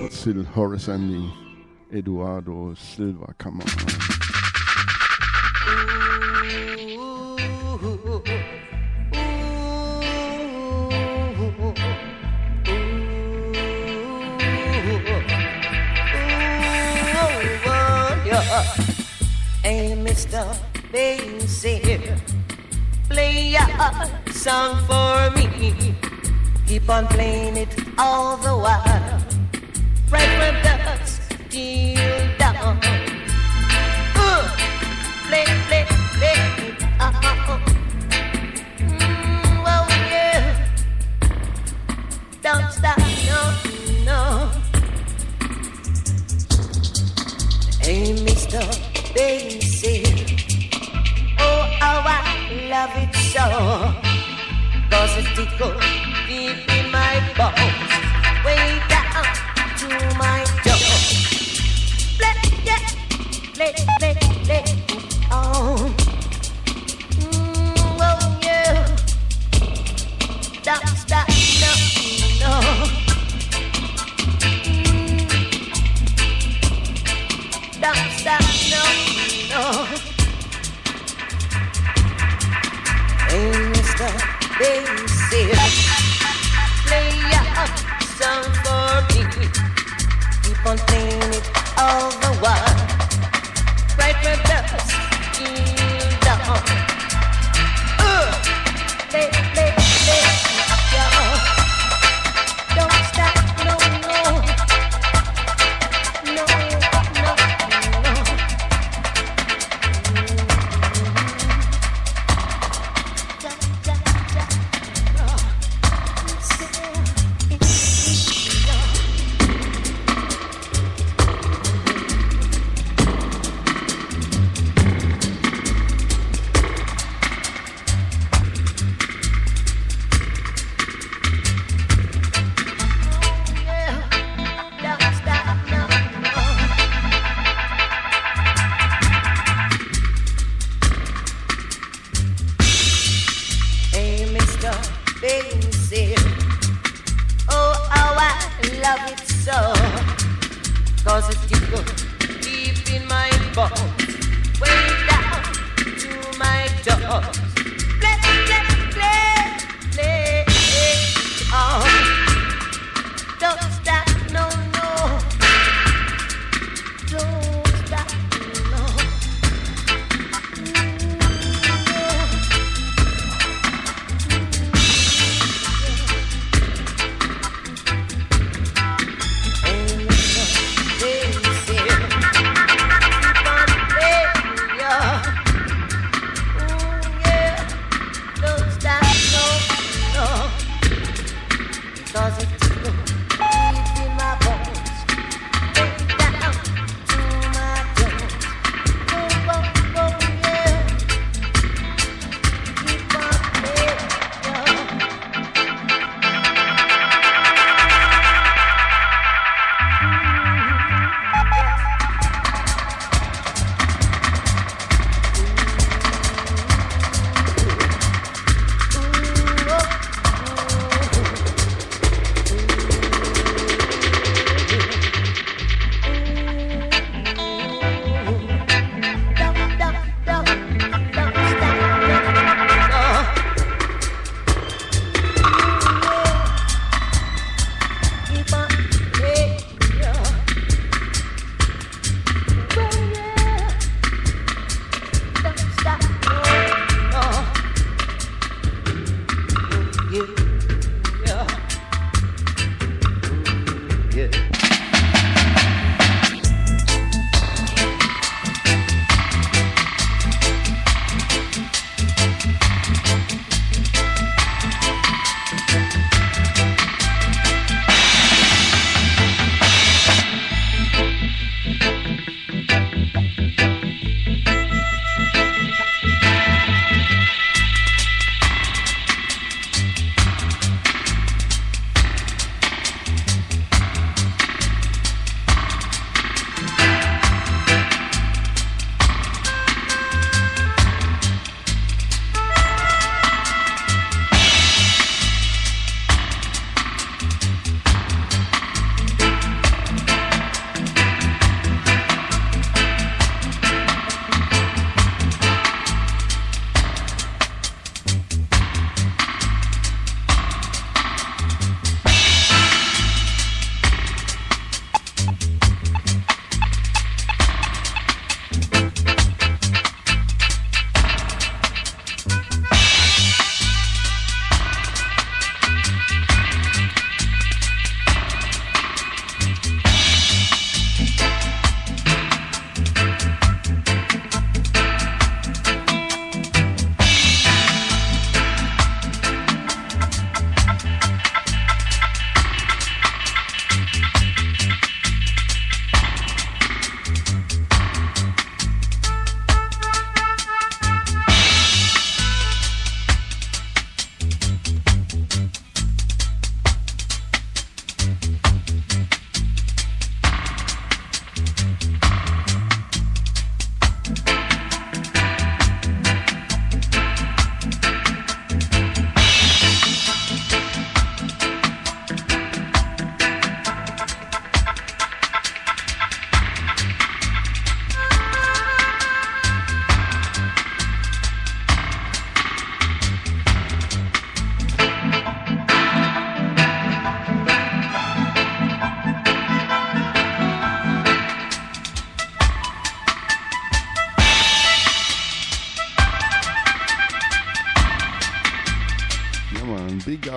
[0.00, 1.30] But still Horace Andy,
[1.92, 3.66] Everton Silva, come on.
[24.48, 25.94] Song for me.
[26.66, 27.68] Keep on playing it
[27.98, 28.27] all
[70.68, 71.57] don't stop,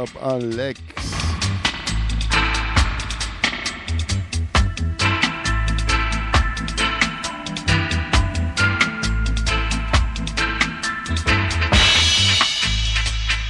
[0.01, 0.81] up Alex.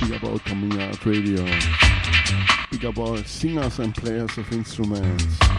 [0.01, 1.45] Big up all coming out radio.
[2.69, 5.50] Big up all singers and players of instruments.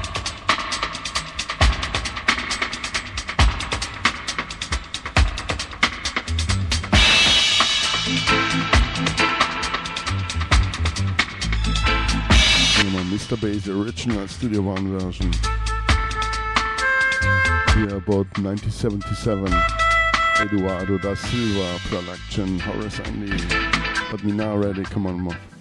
[13.62, 15.30] Bass original Studio One version.
[17.74, 19.44] Here about 1977.
[20.40, 23.32] Everton DaSilva production, Horace Andy.
[24.10, 25.51] But me now ready, come on, more.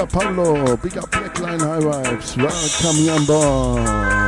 [0.00, 4.19] Up Pablo, big up Blackline High Vibes, welcome on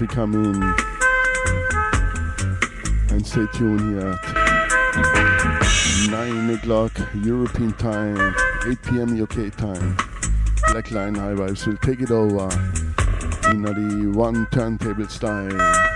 [0.00, 0.62] we come in
[3.10, 4.24] and stay tuned here at
[6.10, 8.34] 9 o'clock European time,
[8.66, 9.22] 8 p.m.
[9.22, 9.96] UK time.
[10.68, 12.48] Blackline High Vibes will take it over
[13.50, 15.89] in the one turntable style.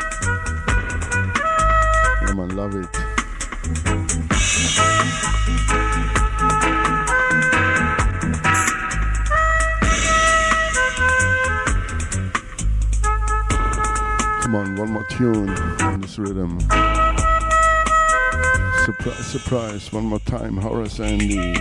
[15.16, 15.48] Tune
[15.80, 16.58] on this rhythm.
[18.84, 21.54] Surprise, surprise, one more time, Horace Andy.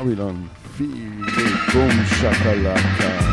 [0.00, 0.48] Babylon.
[0.78, 3.29] Feel it, boom shakalaka.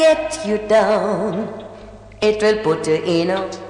[0.00, 1.62] Get you down.
[2.22, 3.69] It will put you in a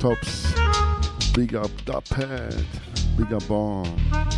[0.00, 0.54] Tops.
[1.34, 2.64] Big up Dapad.
[3.18, 4.29] Big up Bomb.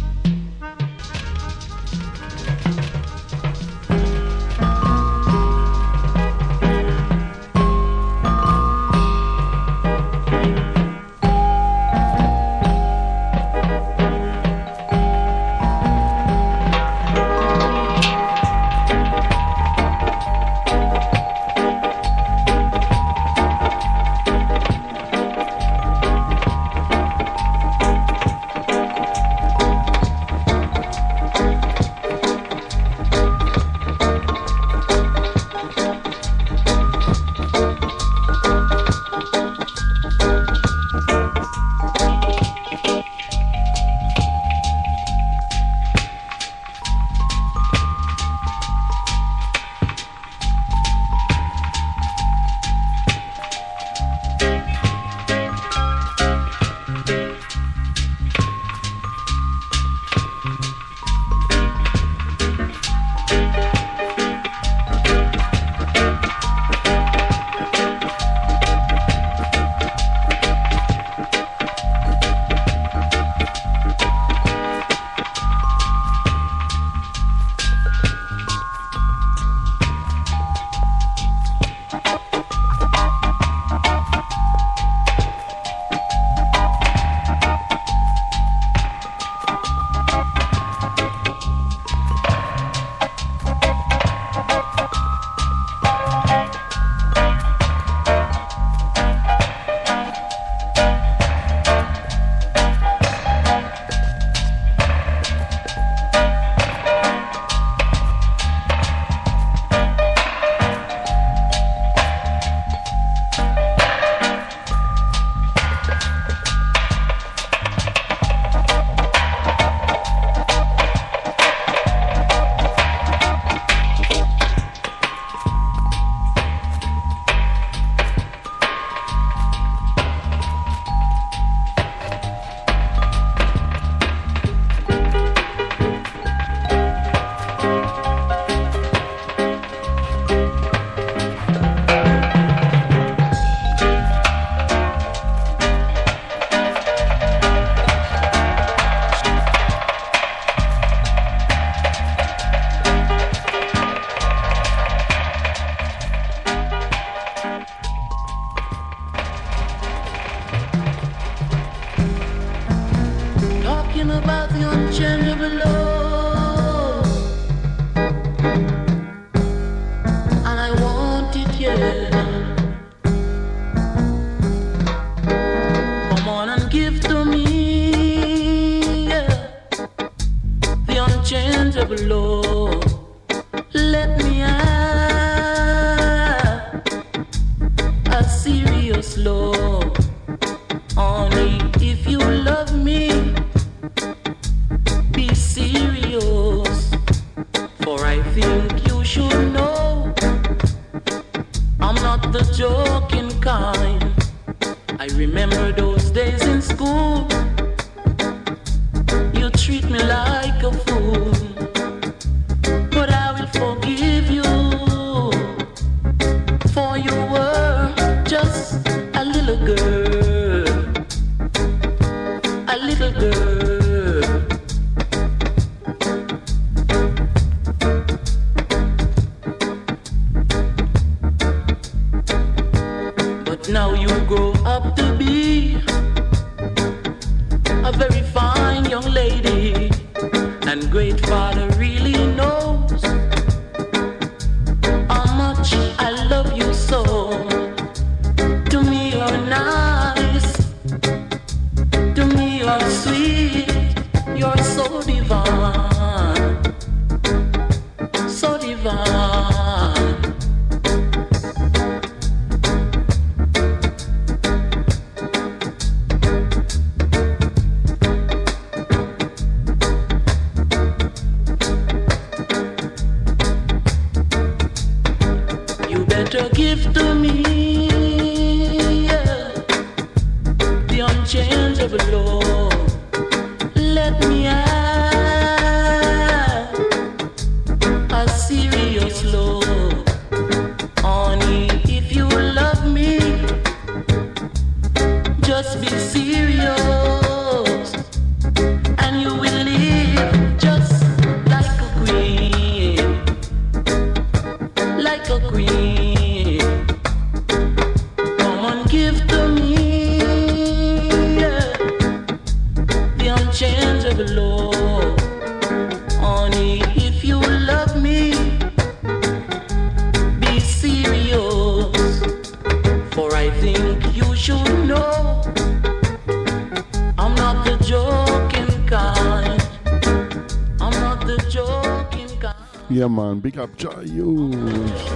[333.83, 335.09] Joyous.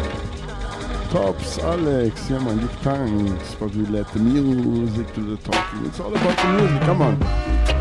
[1.12, 2.28] Tops, Alex.
[2.28, 3.54] Yeah, man, give thanks.
[3.54, 5.86] But we let the music to the talking.
[5.86, 6.80] It's all about the music.
[6.82, 7.75] Come on.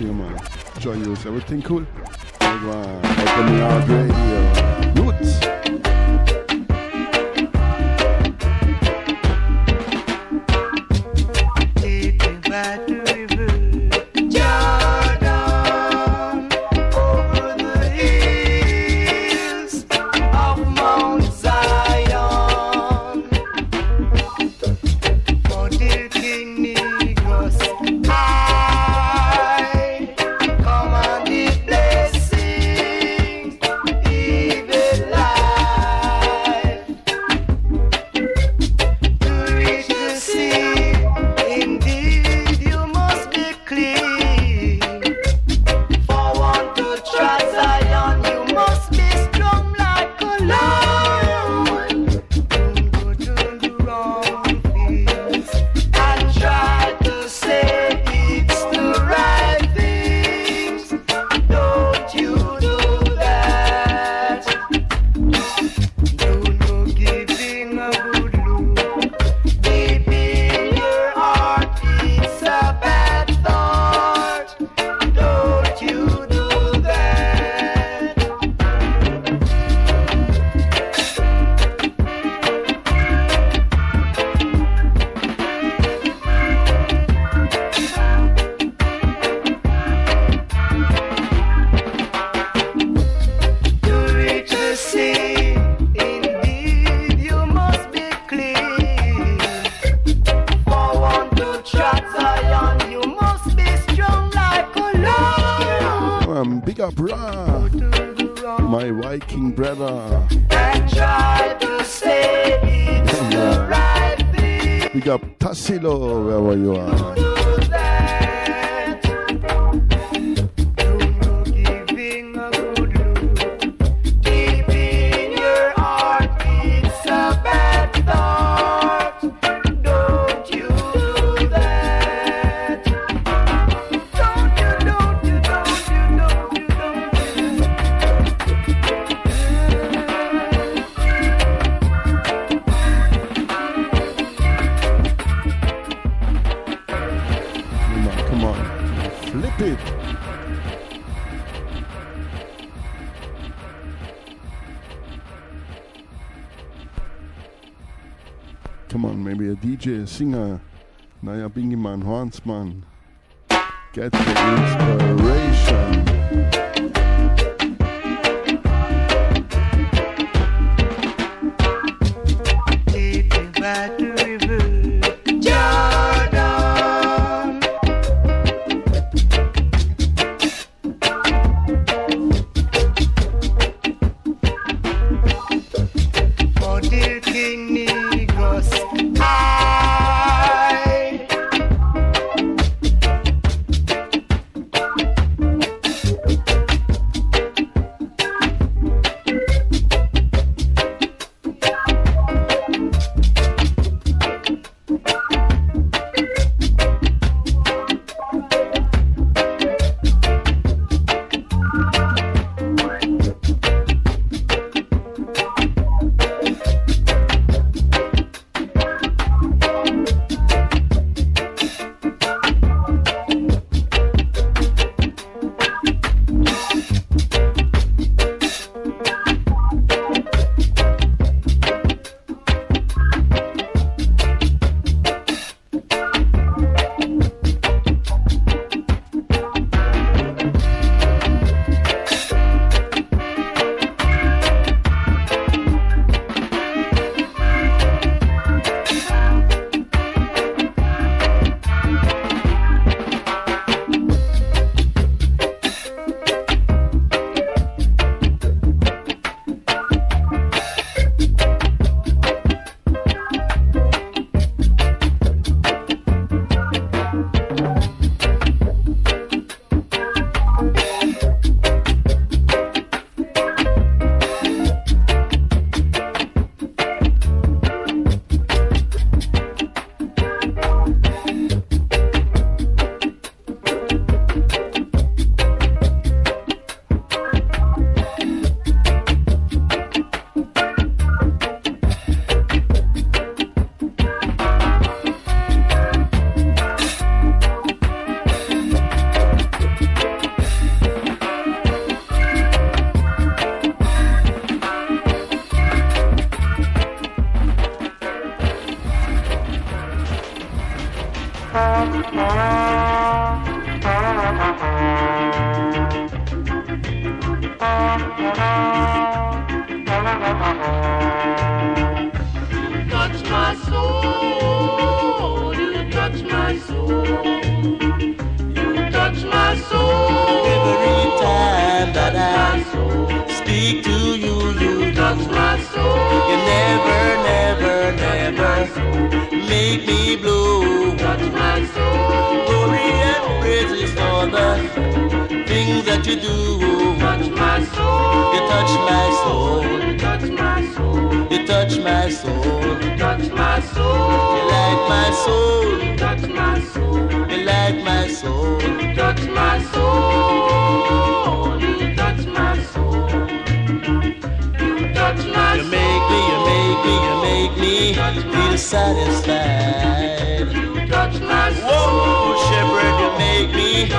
[0.00, 0.38] Yeah, man.
[0.78, 1.84] Joy you, everything cool?
[2.40, 3.04] Everyone,
[3.60, 4.67] open.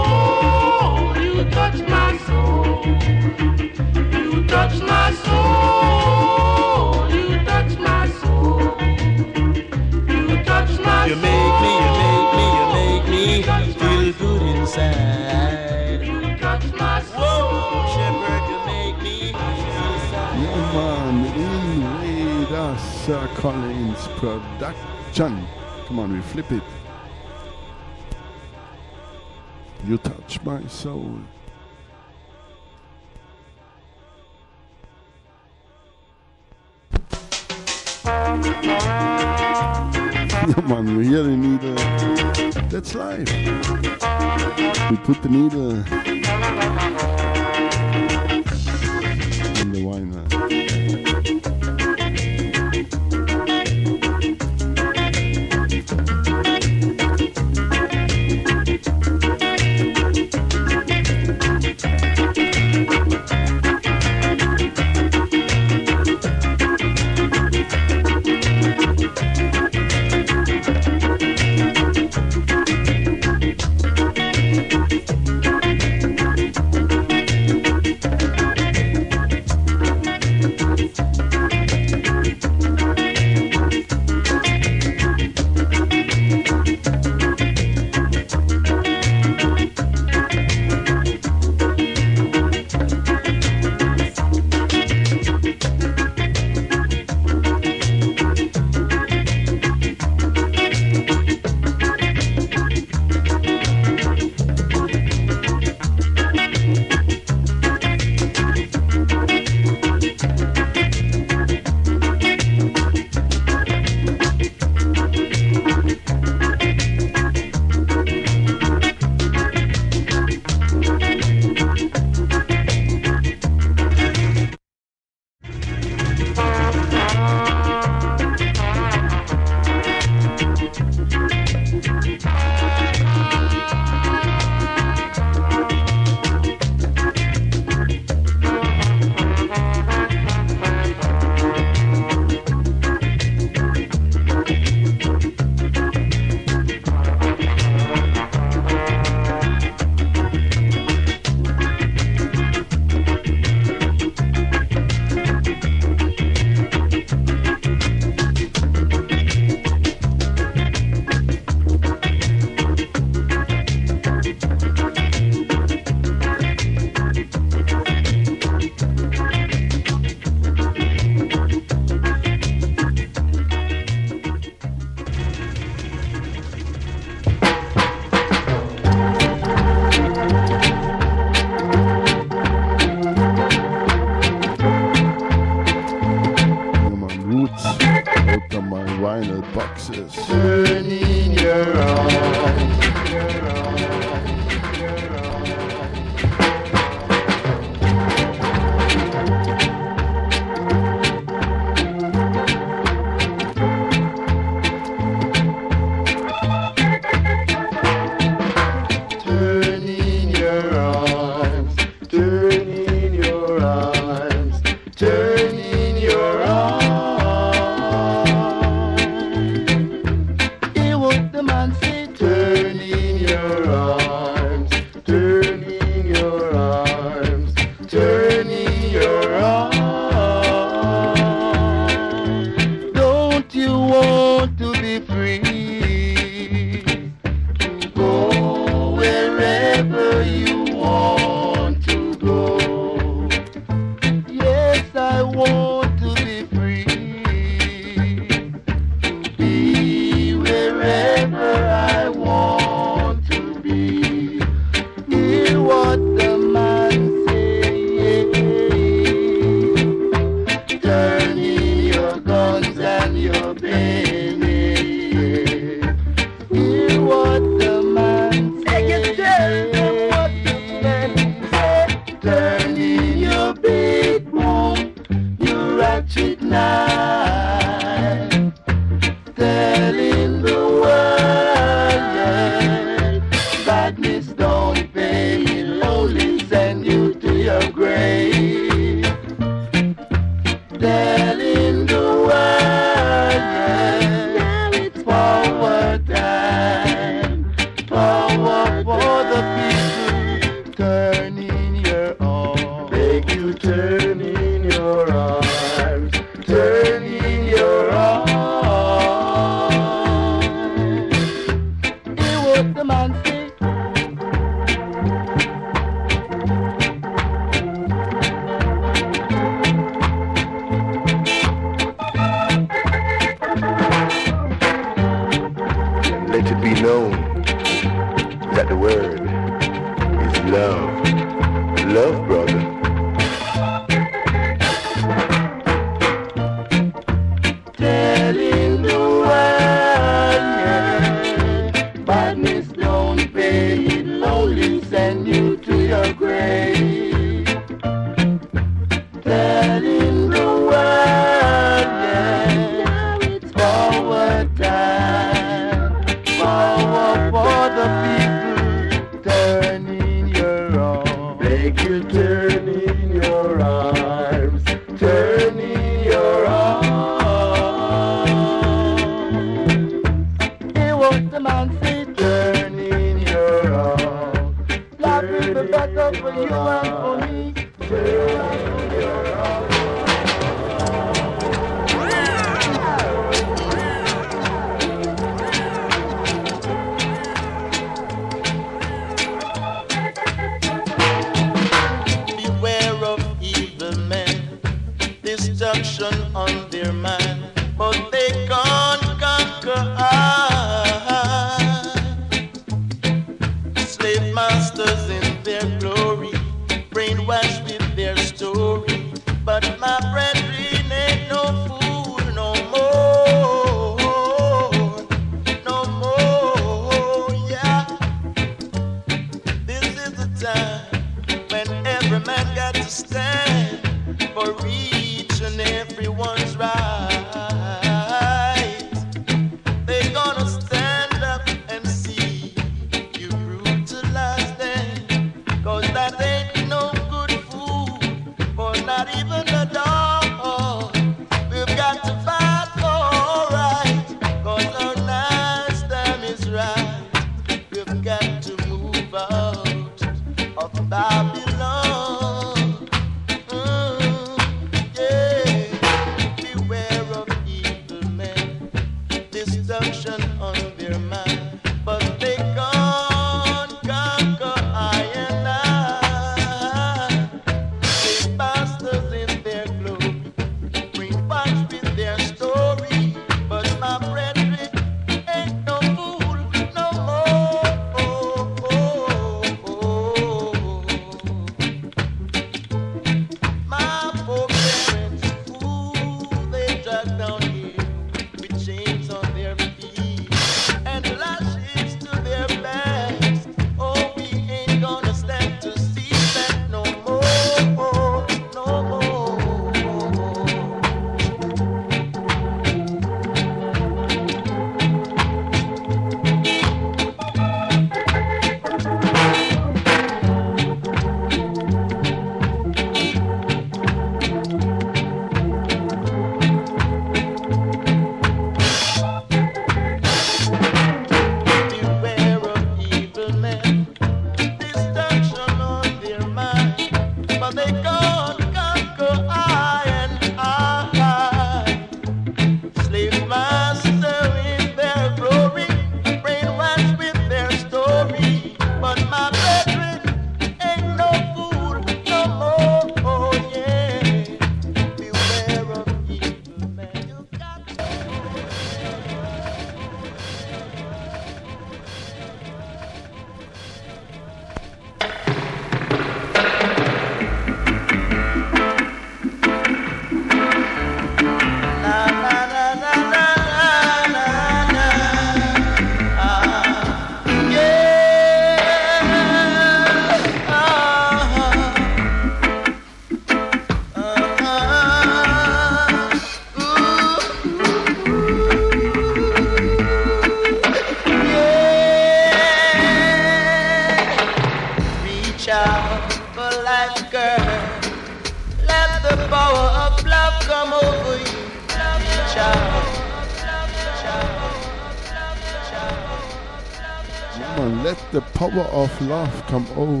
[599.51, 600.00] come over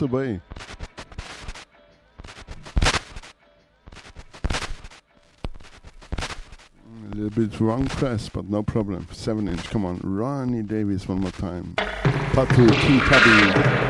[0.00, 0.40] A
[7.14, 9.08] little bit wrong press, but no problem.
[9.10, 9.98] Seven inch, come on.
[10.04, 11.74] Ronnie Davis one more time.
[11.76, 13.87] Patu T.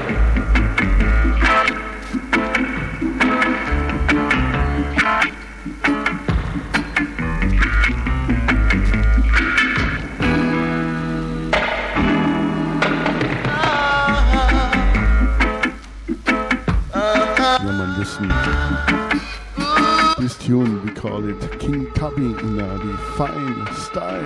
[20.99, 24.18] call it King Tubby in uh, the fine style.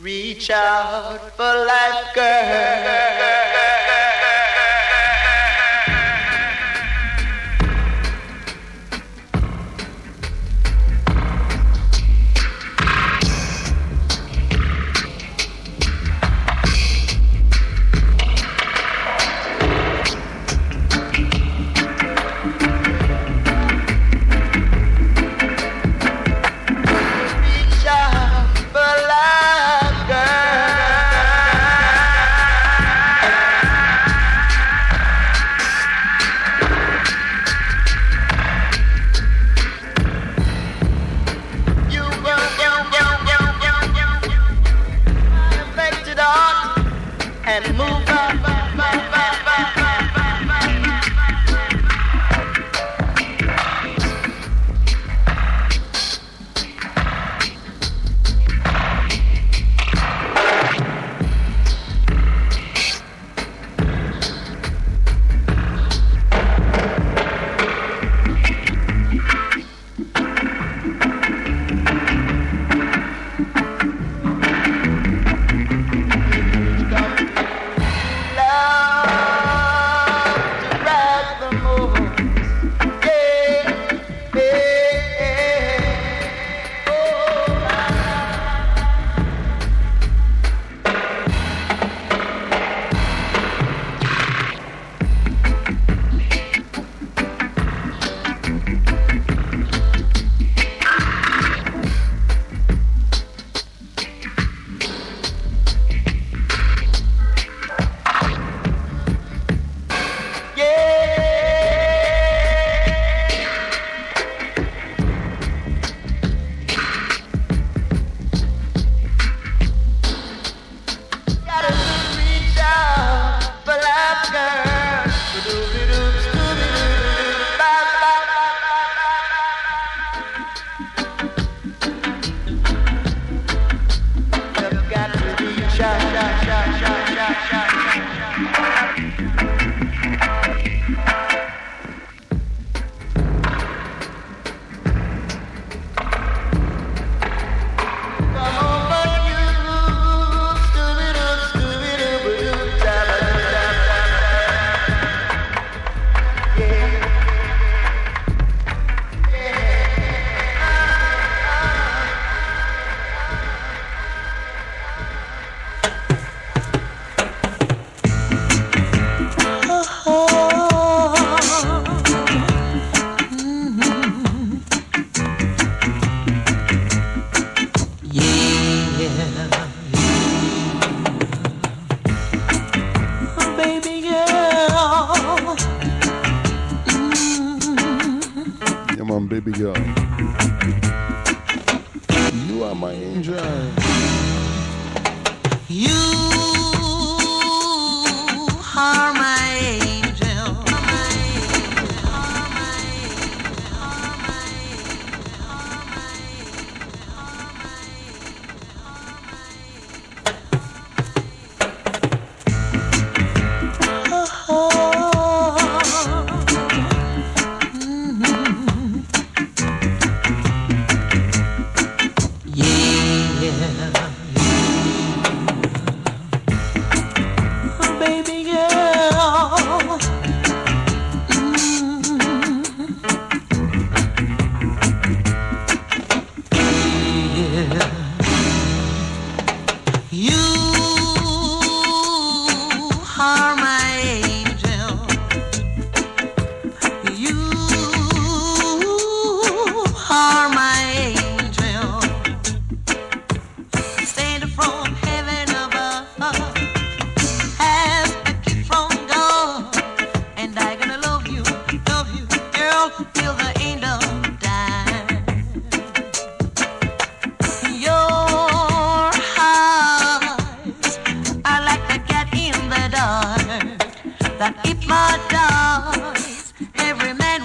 [0.00, 2.83] Reach out for life, girl.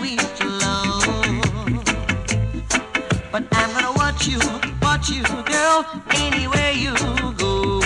[0.09, 1.05] sweet love.
[3.31, 4.39] But I'm gonna watch you,
[4.81, 6.95] watch you, girl, anywhere you
[7.37, 7.79] go.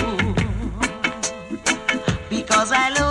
[2.30, 3.03] Because I love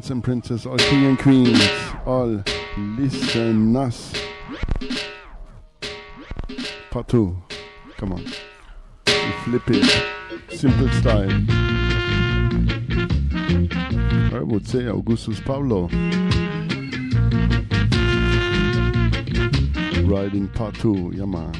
[0.00, 1.70] prince and princess, all king and queens,
[2.06, 2.42] all
[2.78, 4.14] listen us.
[6.90, 7.36] Part two.
[7.98, 8.24] Come on.
[9.06, 9.84] We flip it.
[10.56, 11.30] Simple style.
[14.34, 15.88] I would say Augustus Pablo.
[20.06, 21.52] Riding part two, yeah man.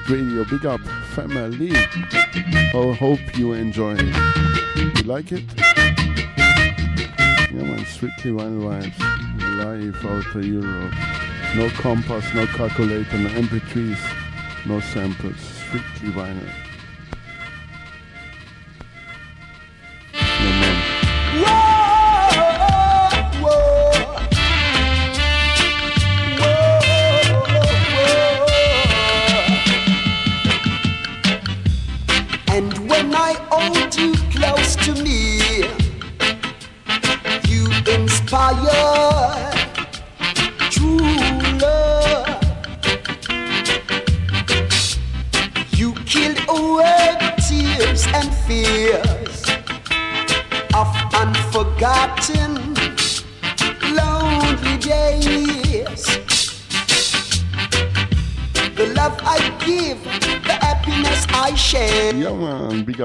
[0.00, 0.80] Outta Mi Yard Radio, big up
[1.14, 1.72] family.
[1.74, 4.96] I hope you enjoy it.
[4.96, 5.44] You like it?
[7.52, 8.98] Yeah, man, strictly vinyl vibes.
[9.58, 10.94] Live out of Europe.
[11.56, 13.98] No compass, no calculator, no MP3s,
[14.66, 15.40] no samples.
[15.40, 16.69] Strictly vinyl.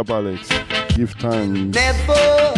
[0.06, 0.50] up, Alex.
[0.96, 1.72] Give time.
[1.72, 2.54] Never.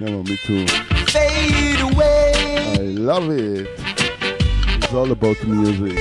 [0.00, 0.66] Never, me too.
[1.06, 2.32] Fade away.
[2.74, 3.68] I love it.
[4.76, 5.98] It's all about music.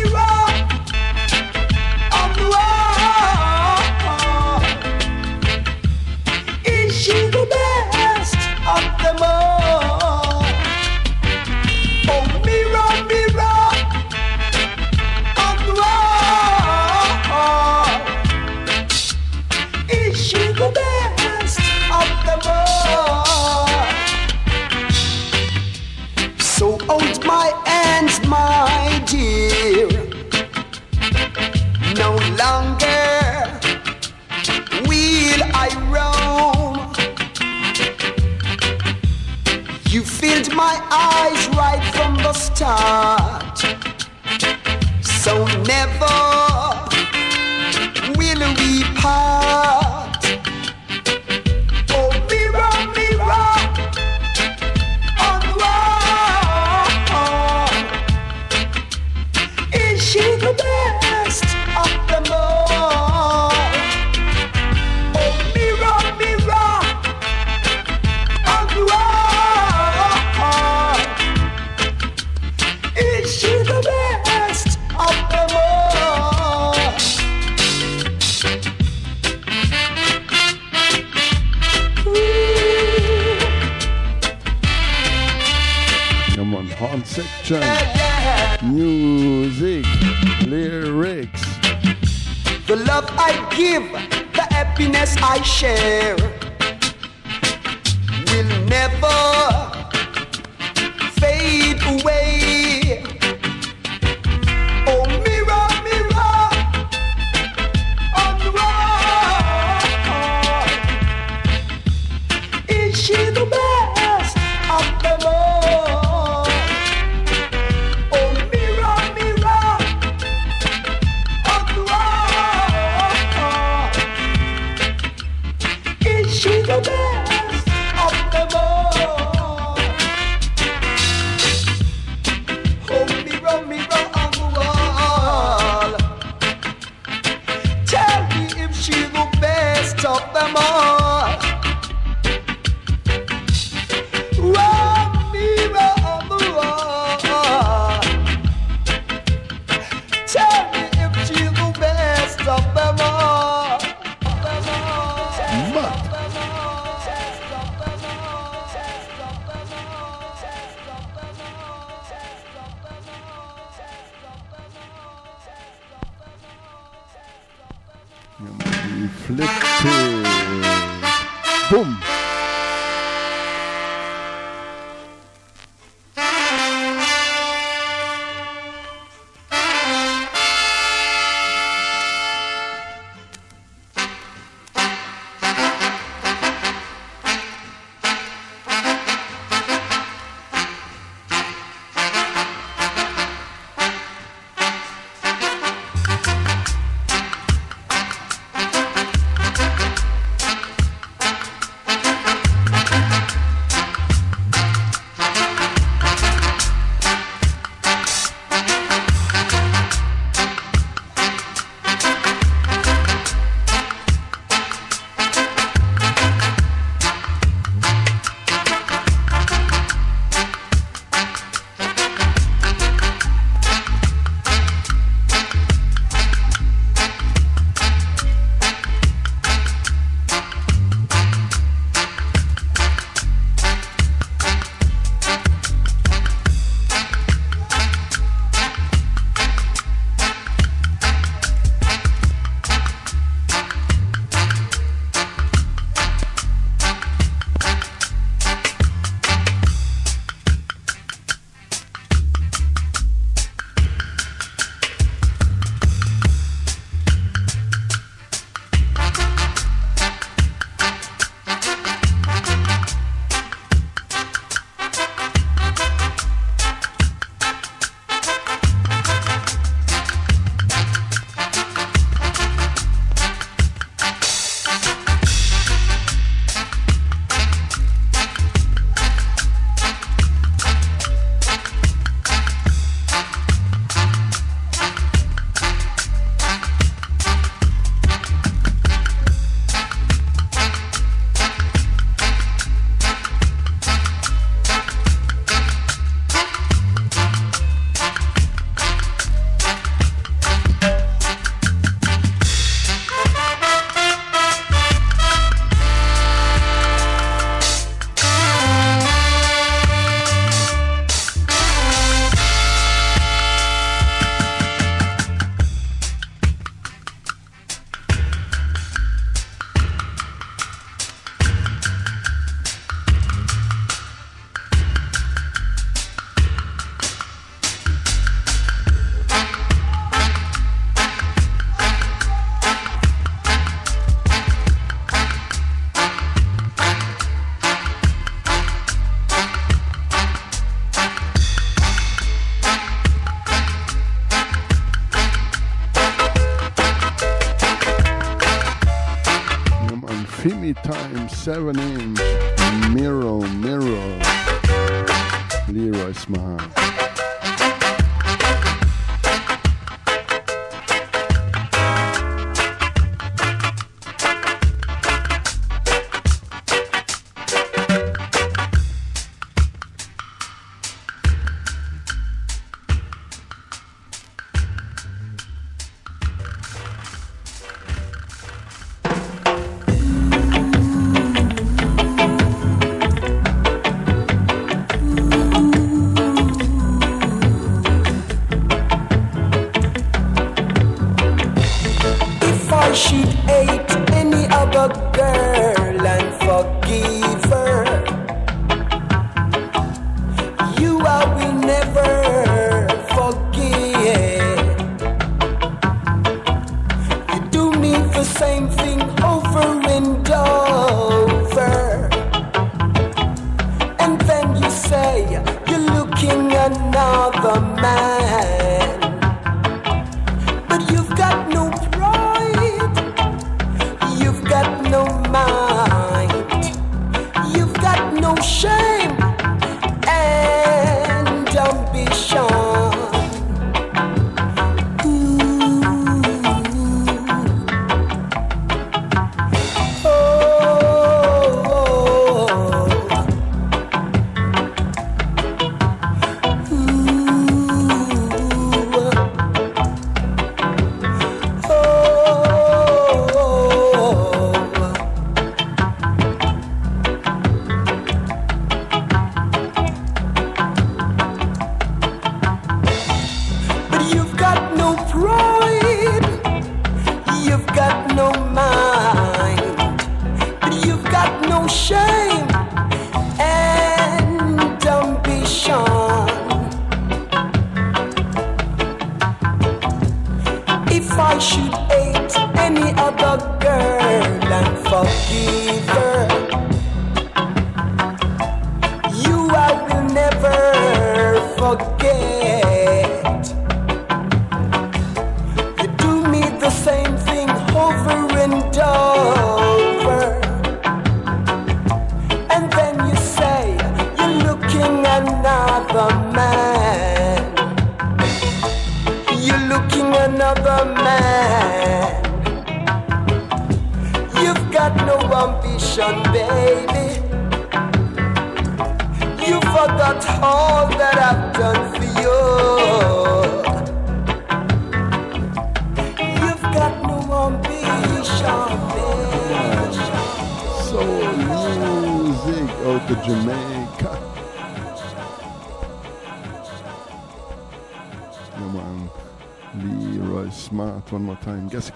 [351.51, 352.10] Time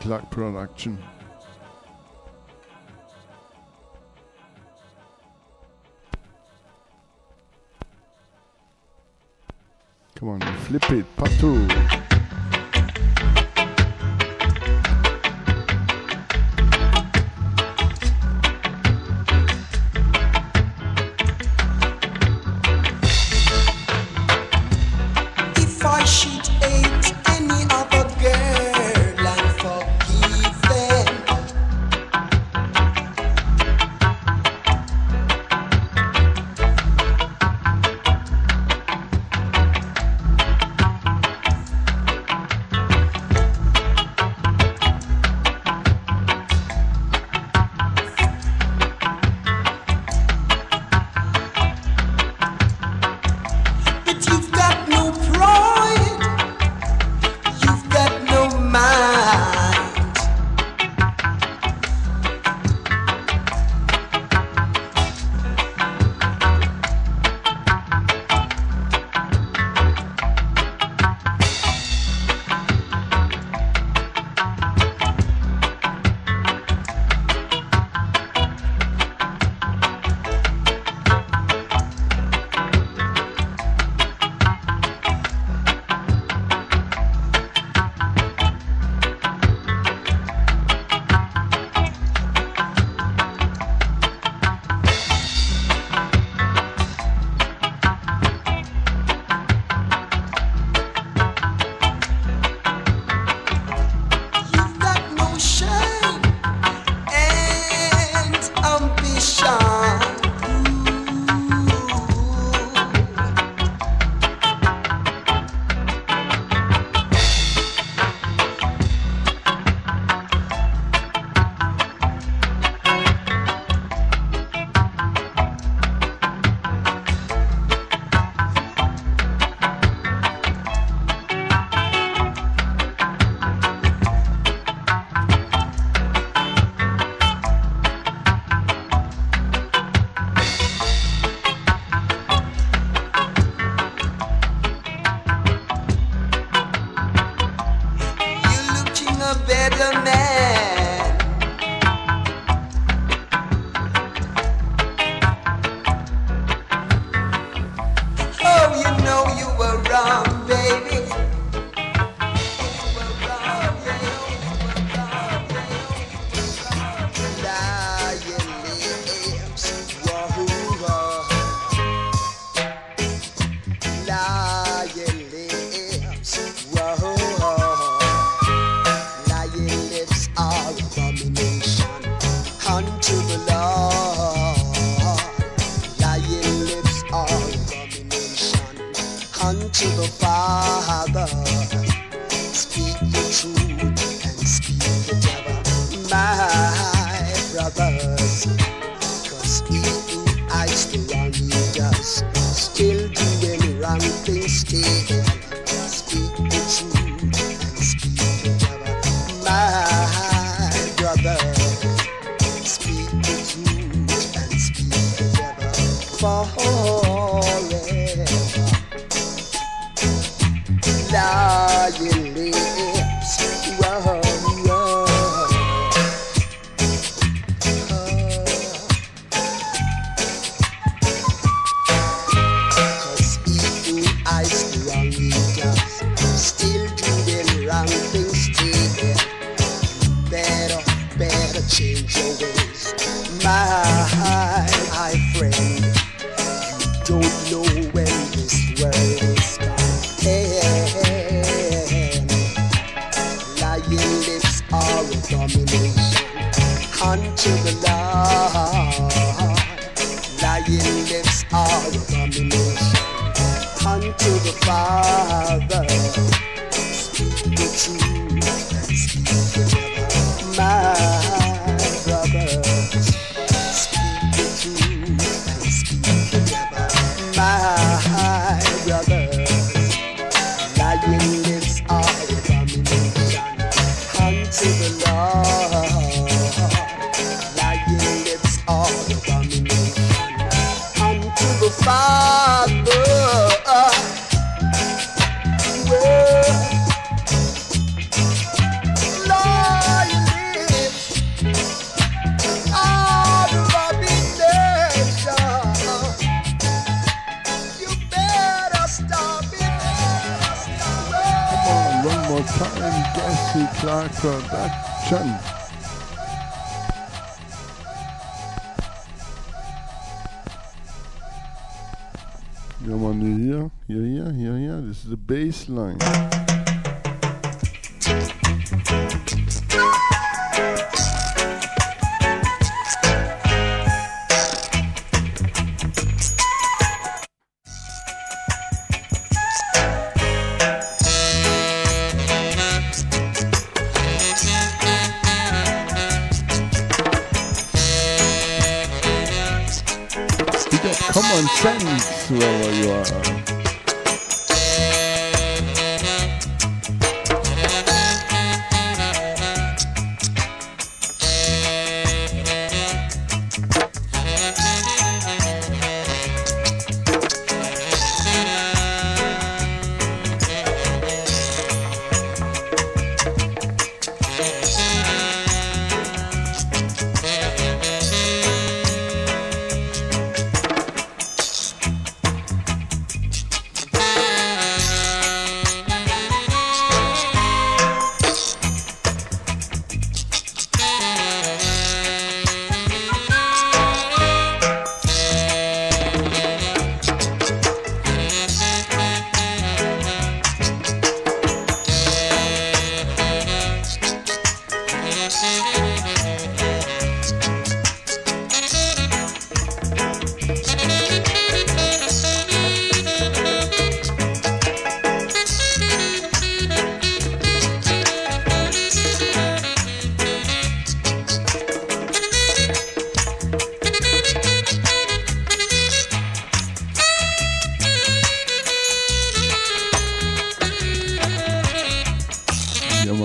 [0.05, 1.14] Clark Production.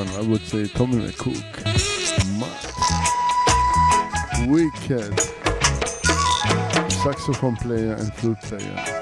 [0.04, 1.44] one, I would say Tommy McCook.
[4.48, 5.20] Wicked
[6.90, 8.99] saxophone player and flute player.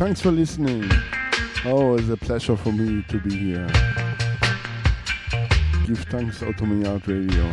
[0.00, 0.90] Thanks for listening.
[1.66, 3.66] Oh, it's a pleasure for me to be here.
[5.86, 7.44] Give thanks to Art Radio.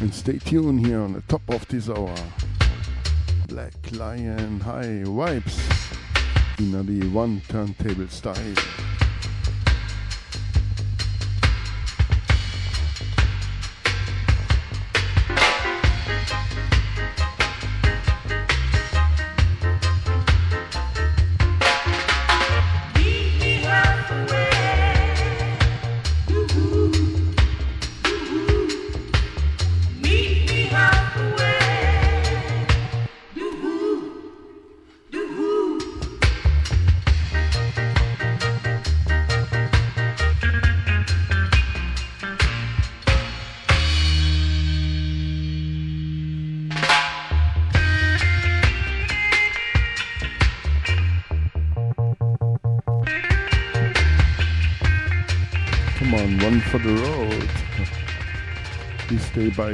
[0.00, 2.14] And stay tuned here on the top of this hour.
[3.48, 5.60] Black Lion High Wipes
[6.58, 8.83] in the one turntable style.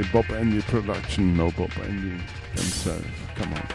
[0.01, 2.17] by Bob Andy Production, no Bob Andy
[2.51, 3.05] himself.
[3.35, 3.67] Come on.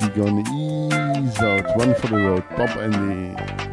[0.00, 3.67] We're gonna ease out one for the road, Bob Andy.